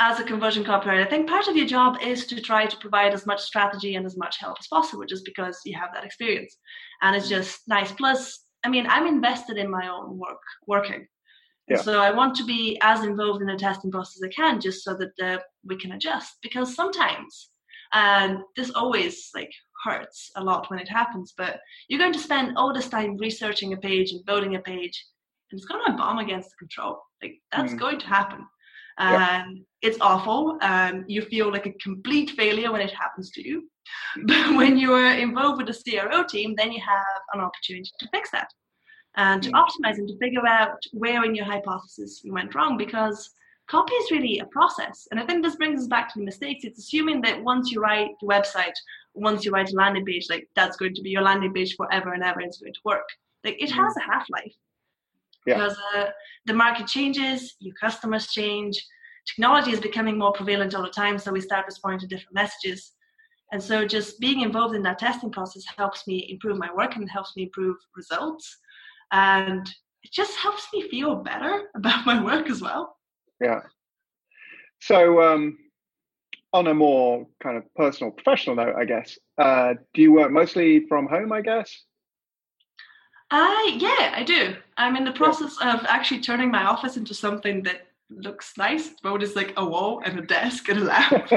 as 0.00 0.18
a 0.18 0.24
conversion 0.24 0.64
copywriter, 0.64 1.06
I 1.06 1.08
think 1.08 1.28
part 1.28 1.46
of 1.46 1.56
your 1.56 1.66
job 1.66 1.98
is 2.02 2.26
to 2.26 2.40
try 2.40 2.66
to 2.66 2.76
provide 2.78 3.14
as 3.14 3.24
much 3.24 3.40
strategy 3.40 3.94
and 3.94 4.04
as 4.04 4.16
much 4.16 4.38
help 4.40 4.56
as 4.58 4.66
possible, 4.66 5.04
just 5.04 5.24
because 5.24 5.60
you 5.64 5.78
have 5.78 5.90
that 5.94 6.04
experience, 6.04 6.56
and 7.02 7.14
it's 7.14 7.28
just 7.28 7.60
nice. 7.68 7.92
Plus, 7.92 8.40
I 8.64 8.68
mean, 8.68 8.86
I'm 8.88 9.06
invested 9.06 9.58
in 9.58 9.70
my 9.70 9.88
own 9.88 10.18
work, 10.18 10.40
working, 10.66 11.06
yeah. 11.68 11.76
so 11.76 12.00
I 12.00 12.10
want 12.10 12.34
to 12.36 12.44
be 12.44 12.78
as 12.82 13.04
involved 13.04 13.40
in 13.40 13.48
the 13.48 13.56
testing 13.56 13.90
process 13.90 14.22
as 14.22 14.28
I 14.28 14.32
can, 14.32 14.60
just 14.60 14.84
so 14.84 14.94
that 14.94 15.12
uh, 15.22 15.38
we 15.64 15.76
can 15.76 15.92
adjust. 15.92 16.36
Because 16.42 16.74
sometimes, 16.74 17.50
and 17.92 18.38
this 18.56 18.70
always 18.70 19.30
like 19.34 19.52
hurts 19.84 20.30
a 20.36 20.44
lot 20.44 20.70
when 20.70 20.78
it 20.78 20.88
happens, 20.88 21.34
but 21.36 21.60
you're 21.88 22.00
going 22.00 22.12
to 22.12 22.18
spend 22.18 22.56
all 22.56 22.72
this 22.72 22.88
time 22.88 23.16
researching 23.16 23.72
a 23.72 23.76
page 23.76 24.12
and 24.12 24.24
building 24.24 24.56
a 24.56 24.60
page, 24.60 25.04
and 25.50 25.58
it's 25.58 25.66
going 25.66 25.84
to 25.86 25.92
bomb 25.92 26.18
against 26.18 26.50
the 26.50 26.56
control. 26.58 27.00
Like 27.22 27.34
that's 27.52 27.72
mm. 27.72 27.78
going 27.78 28.00
to 28.00 28.06
happen 28.06 28.46
and 28.98 29.56
yep. 29.56 29.66
it's 29.82 29.98
awful 30.00 30.58
and 30.60 31.04
you 31.06 31.22
feel 31.22 31.50
like 31.50 31.66
a 31.66 31.72
complete 31.82 32.30
failure 32.30 32.72
when 32.72 32.80
it 32.80 32.92
happens 32.92 33.30
to 33.30 33.46
you 33.46 33.68
but 34.26 34.54
when 34.56 34.76
you 34.76 34.92
are 34.92 35.14
involved 35.14 35.58
with 35.58 35.84
the 35.84 35.98
cro 35.98 36.24
team 36.24 36.54
then 36.56 36.72
you 36.72 36.80
have 36.80 37.22
an 37.34 37.40
opportunity 37.40 37.90
to 37.98 38.08
fix 38.12 38.30
that 38.30 38.48
and 39.16 39.42
to 39.42 39.50
mm. 39.50 39.54
optimize 39.54 39.98
and 39.98 40.08
to 40.08 40.18
figure 40.18 40.46
out 40.46 40.82
where 40.92 41.24
in 41.24 41.34
your 41.34 41.44
hypothesis 41.44 42.22
you 42.24 42.32
went 42.32 42.54
wrong 42.54 42.76
because 42.76 43.30
copy 43.68 43.94
is 43.94 44.10
really 44.10 44.38
a 44.38 44.46
process 44.46 45.06
and 45.10 45.20
i 45.20 45.26
think 45.26 45.42
this 45.42 45.56
brings 45.56 45.80
us 45.80 45.86
back 45.86 46.12
to 46.12 46.18
the 46.18 46.24
mistakes 46.24 46.64
it's 46.64 46.78
assuming 46.78 47.20
that 47.20 47.42
once 47.42 47.70
you 47.70 47.80
write 47.80 48.10
the 48.20 48.26
website 48.26 48.74
once 49.14 49.44
you 49.44 49.50
write 49.50 49.70
a 49.70 49.76
landing 49.76 50.04
page 50.04 50.26
like 50.30 50.48
that's 50.56 50.76
going 50.76 50.94
to 50.94 51.02
be 51.02 51.10
your 51.10 51.22
landing 51.22 51.52
page 51.52 51.74
forever 51.76 52.12
and 52.12 52.22
ever 52.22 52.40
it's 52.40 52.58
going 52.58 52.72
to 52.72 52.80
work 52.84 53.08
like 53.44 53.56
it 53.62 53.70
has 53.70 53.94
mm. 53.94 54.02
a 54.02 54.12
half-life 54.12 54.54
yeah. 55.46 55.54
because 55.54 55.76
uh, 55.96 56.06
the 56.46 56.54
market 56.54 56.86
changes, 56.86 57.54
your 57.60 57.74
customers 57.80 58.28
change, 58.28 58.84
technology 59.26 59.72
is 59.72 59.80
becoming 59.80 60.18
more 60.18 60.32
prevalent 60.32 60.74
all 60.74 60.82
the 60.82 60.90
time, 60.90 61.18
so 61.18 61.32
we 61.32 61.40
start 61.40 61.66
responding 61.66 62.00
to 62.00 62.06
different 62.06 62.34
messages. 62.34 62.92
And 63.52 63.62
so 63.62 63.86
just 63.86 64.18
being 64.18 64.40
involved 64.40 64.74
in 64.74 64.82
that 64.84 64.98
testing 64.98 65.30
process 65.30 65.64
helps 65.76 66.06
me 66.06 66.26
improve 66.30 66.58
my 66.58 66.72
work 66.74 66.96
and 66.96 67.08
helps 67.10 67.36
me 67.36 67.44
improve 67.44 67.76
results. 67.96 68.58
And 69.12 69.68
it 70.02 70.12
just 70.12 70.36
helps 70.36 70.66
me 70.72 70.88
feel 70.88 71.16
better 71.16 71.68
about 71.76 72.06
my 72.06 72.22
work 72.22 72.50
as 72.50 72.60
well. 72.60 72.96
Yeah. 73.40 73.60
So, 74.80 75.22
um, 75.22 75.58
on 76.52 76.66
a 76.66 76.74
more 76.74 77.26
kind 77.42 77.56
of 77.56 77.64
personal, 77.74 78.10
professional 78.10 78.56
note, 78.56 78.74
I 78.76 78.84
guess, 78.84 79.18
uh, 79.38 79.74
do 79.94 80.02
you 80.02 80.12
work 80.12 80.30
mostly 80.30 80.86
from 80.86 81.06
home, 81.06 81.32
I 81.32 81.40
guess? 81.40 81.74
Uh, 83.30 83.62
yeah, 83.78 84.12
I 84.14 84.22
do. 84.26 84.56
I'm 84.76 84.96
in 84.96 85.04
the 85.04 85.12
process 85.12 85.56
of 85.62 85.86
actually 85.88 86.20
turning 86.20 86.50
my 86.50 86.64
office 86.64 86.98
into 86.98 87.14
something 87.14 87.62
that 87.62 87.86
looks 88.10 88.58
nice. 88.58 88.90
Both 89.02 89.22
is 89.22 89.34
like 89.34 89.54
a 89.56 89.64
wall 89.64 90.02
and 90.04 90.18
a 90.18 90.22
desk 90.22 90.68
and 90.68 90.80
a 90.80 90.84
lamp. 90.84 91.28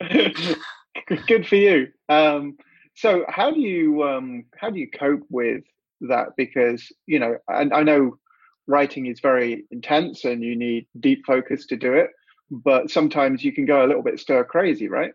Good 1.26 1.46
for 1.46 1.56
you. 1.56 1.88
Um, 2.08 2.56
so 2.94 3.26
how 3.28 3.50
do 3.50 3.60
you 3.60 4.02
um, 4.02 4.46
how 4.56 4.70
do 4.70 4.78
you 4.78 4.88
cope 4.90 5.24
with 5.28 5.62
that? 6.02 6.28
Because 6.36 6.90
you 7.06 7.18
know, 7.18 7.36
I, 7.48 7.68
I 7.72 7.82
know 7.82 8.18
writing 8.66 9.06
is 9.06 9.20
very 9.20 9.64
intense 9.70 10.24
and 10.24 10.42
you 10.42 10.56
need 10.56 10.86
deep 11.00 11.24
focus 11.26 11.66
to 11.66 11.76
do 11.76 11.94
it, 11.94 12.10
but 12.50 12.90
sometimes 12.90 13.44
you 13.44 13.52
can 13.52 13.64
go 13.64 13.84
a 13.84 13.86
little 13.86 14.02
bit 14.02 14.20
stir 14.20 14.44
crazy, 14.44 14.88
right? 14.88 15.12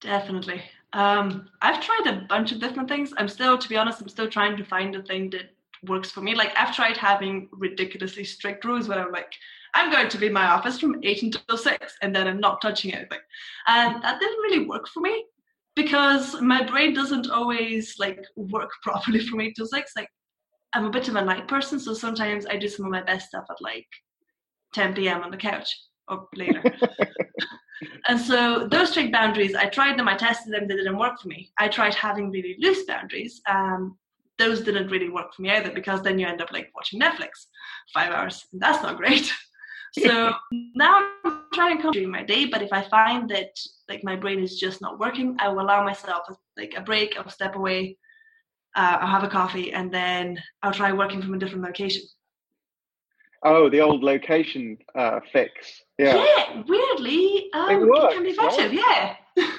Definitely. 0.00 0.62
Um, 0.92 1.48
I've 1.62 1.80
tried 1.80 2.06
a 2.06 2.26
bunch 2.28 2.52
of 2.52 2.60
different 2.60 2.88
things. 2.88 3.12
I'm 3.16 3.28
still, 3.28 3.58
to 3.58 3.68
be 3.68 3.76
honest, 3.76 4.00
I'm 4.00 4.08
still 4.08 4.28
trying 4.28 4.56
to 4.56 4.64
find 4.64 4.94
the 4.94 5.02
thing 5.02 5.30
that 5.30 5.50
works 5.88 6.10
for 6.10 6.20
me. 6.20 6.34
Like 6.34 6.52
I've 6.56 6.74
tried 6.74 6.96
having 6.96 7.48
ridiculously 7.52 8.24
strict 8.24 8.64
rules 8.64 8.88
where 8.88 9.04
I'm 9.04 9.12
like, 9.12 9.32
I'm 9.74 9.90
going 9.90 10.08
to 10.08 10.18
be 10.18 10.26
in 10.26 10.32
my 10.32 10.46
office 10.46 10.78
from 10.78 11.00
eight 11.02 11.22
until 11.24 11.58
six, 11.58 11.96
and 12.00 12.14
then 12.14 12.28
I'm 12.28 12.38
not 12.38 12.62
touching 12.62 12.94
anything. 12.94 13.18
And 13.66 14.00
that 14.04 14.20
didn't 14.20 14.42
really 14.42 14.66
work 14.66 14.86
for 14.86 15.00
me 15.00 15.24
because 15.76 16.40
my 16.40 16.62
brain 16.64 16.94
doesn't 16.94 17.30
always 17.30 17.94
like 17.98 18.20
work 18.36 18.70
properly 18.82 19.20
from 19.20 19.40
eight 19.40 19.54
till 19.56 19.66
six. 19.66 19.92
Like 19.96 20.08
I'm 20.72 20.86
a 20.86 20.90
bit 20.90 21.08
of 21.08 21.16
a 21.16 21.24
night 21.24 21.48
person, 21.48 21.78
so 21.78 21.94
sometimes 21.94 22.46
I 22.46 22.56
do 22.56 22.68
some 22.68 22.86
of 22.86 22.92
my 22.92 23.02
best 23.02 23.28
stuff 23.28 23.44
at 23.50 23.56
like 23.60 23.86
10 24.74 24.94
p.m. 24.94 25.22
on 25.22 25.30
the 25.30 25.36
couch 25.36 25.74
or 26.08 26.28
later. 26.34 26.62
And 28.06 28.20
so 28.20 28.68
those 28.68 28.90
strict 28.90 29.12
boundaries, 29.12 29.54
I 29.54 29.66
tried 29.66 29.98
them, 29.98 30.08
I 30.08 30.16
tested 30.16 30.52
them, 30.52 30.68
they 30.68 30.76
didn't 30.76 30.98
work 30.98 31.20
for 31.20 31.28
me. 31.28 31.50
I 31.58 31.68
tried 31.68 31.94
having 31.94 32.30
really 32.30 32.56
loose 32.60 32.84
boundaries. 32.84 33.40
Um, 33.48 33.98
those 34.38 34.62
didn't 34.62 34.90
really 34.90 35.08
work 35.08 35.32
for 35.34 35.42
me 35.42 35.50
either 35.50 35.70
because 35.72 36.02
then 36.02 36.18
you 36.18 36.26
end 36.26 36.42
up 36.42 36.52
like 36.52 36.70
watching 36.74 37.00
Netflix 37.00 37.46
five 37.92 38.12
hours. 38.12 38.46
And 38.52 38.60
that's 38.60 38.82
not 38.82 38.96
great. 38.96 39.32
So 39.98 40.32
now 40.74 41.08
I'm 41.24 41.42
trying 41.52 41.76
to 41.76 41.82
come 41.82 41.92
during 41.92 42.10
my 42.10 42.22
day, 42.22 42.46
but 42.46 42.62
if 42.62 42.72
I 42.72 42.82
find 42.82 43.28
that 43.30 43.50
like 43.88 44.02
my 44.02 44.16
brain 44.16 44.42
is 44.42 44.58
just 44.58 44.80
not 44.80 44.98
working, 44.98 45.36
I 45.38 45.48
will 45.48 45.60
allow 45.60 45.84
myself 45.84 46.26
like 46.56 46.74
a 46.76 46.80
break. 46.80 47.16
I'll 47.16 47.28
step 47.28 47.56
away. 47.56 47.96
Uh, 48.76 48.98
I'll 49.00 49.08
have 49.08 49.22
a 49.22 49.28
coffee, 49.28 49.72
and 49.72 49.92
then 49.92 50.36
I'll 50.62 50.72
try 50.72 50.92
working 50.92 51.22
from 51.22 51.34
a 51.34 51.38
different 51.38 51.64
location. 51.64 52.02
Oh, 53.44 53.68
the 53.68 53.80
old 53.80 54.02
location 54.02 54.78
uh, 54.96 55.20
fix. 55.32 55.52
Yeah. 55.98 56.16
Yeah, 56.16 56.62
weirdly, 56.66 57.50
um, 57.52 57.70
it, 57.70 57.86
works, 57.86 58.14
it 58.14 58.16
can 58.16 58.22
be 58.24 58.30
effective. 58.30 58.72
Right? 58.72 59.16
Yeah. 59.36 59.50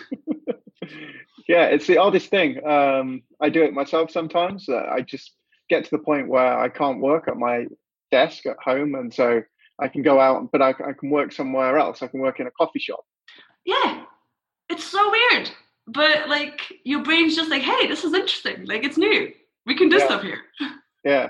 yeah, 1.48 1.66
it's 1.68 1.88
the 1.88 1.98
oddest 1.98 2.30
thing. 2.30 2.66
Um, 2.68 3.22
I 3.40 3.50
do 3.50 3.64
it 3.64 3.74
myself 3.74 4.12
sometimes. 4.12 4.68
Uh, 4.68 4.86
I 4.92 5.02
just 5.02 5.32
get 5.70 5.86
to 5.86 5.92
the 5.92 6.04
point 6.04 6.28
where 6.28 6.60
I 6.60 6.68
can't 6.68 7.00
work 7.00 7.28
at 7.30 7.38
my 7.38 7.68
desk 8.12 8.46
at 8.48 8.58
home, 8.62 8.96
and 8.96 9.14
so 9.14 9.44
I 9.80 9.88
can 9.88 10.02
go 10.02 10.20
out, 10.20 10.52
but 10.52 10.62
I, 10.62 10.70
I 10.70 10.94
can 10.98 11.10
work 11.10 11.32
somewhere 11.32 11.78
else. 11.78 12.02
I 12.02 12.08
can 12.08 12.20
work 12.20 12.40
in 12.40 12.48
a 12.48 12.52
coffee 12.52 12.80
shop. 12.80 13.06
Yeah, 13.66 14.04
it's 14.70 14.84
so 14.84 15.12
weird, 15.12 15.50
but 15.88 16.30
like 16.30 16.62
your 16.84 17.04
brain's 17.04 17.36
just 17.36 17.50
like, 17.50 17.62
hey, 17.62 17.88
this 17.88 18.04
is 18.04 18.14
interesting. 18.14 18.66
Like 18.66 18.84
it's 18.84 18.98
new. 18.98 19.32
We 19.66 19.76
can 19.76 19.90
do 19.90 19.98
yeah. 19.98 20.06
stuff 20.06 20.22
here. 20.22 20.40
Yeah. 21.04 21.30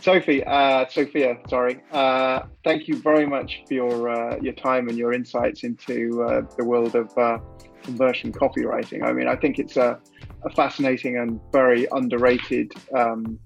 Sophie, 0.00 0.44
uh, 0.44 0.86
Sophia, 0.86 1.38
sorry. 1.48 1.80
Uh, 1.92 2.42
thank 2.62 2.88
you 2.88 3.00
very 3.00 3.26
much 3.26 3.62
for 3.66 3.74
your 3.74 4.10
uh, 4.10 4.36
your 4.40 4.52
time 4.52 4.88
and 4.88 4.98
your 4.98 5.14
insights 5.14 5.64
into 5.64 6.22
uh, 6.22 6.42
the 6.58 6.64
world 6.64 6.94
of 6.94 7.16
uh, 7.16 7.38
conversion 7.82 8.32
copywriting. 8.32 9.02
I 9.02 9.12
mean, 9.12 9.28
I 9.28 9.34
think 9.34 9.58
it's 9.58 9.76
a, 9.76 9.98
a 10.44 10.50
fascinating 10.50 11.16
and 11.16 11.40
very 11.52 11.88
underrated 11.90 12.74
um, 12.94 13.38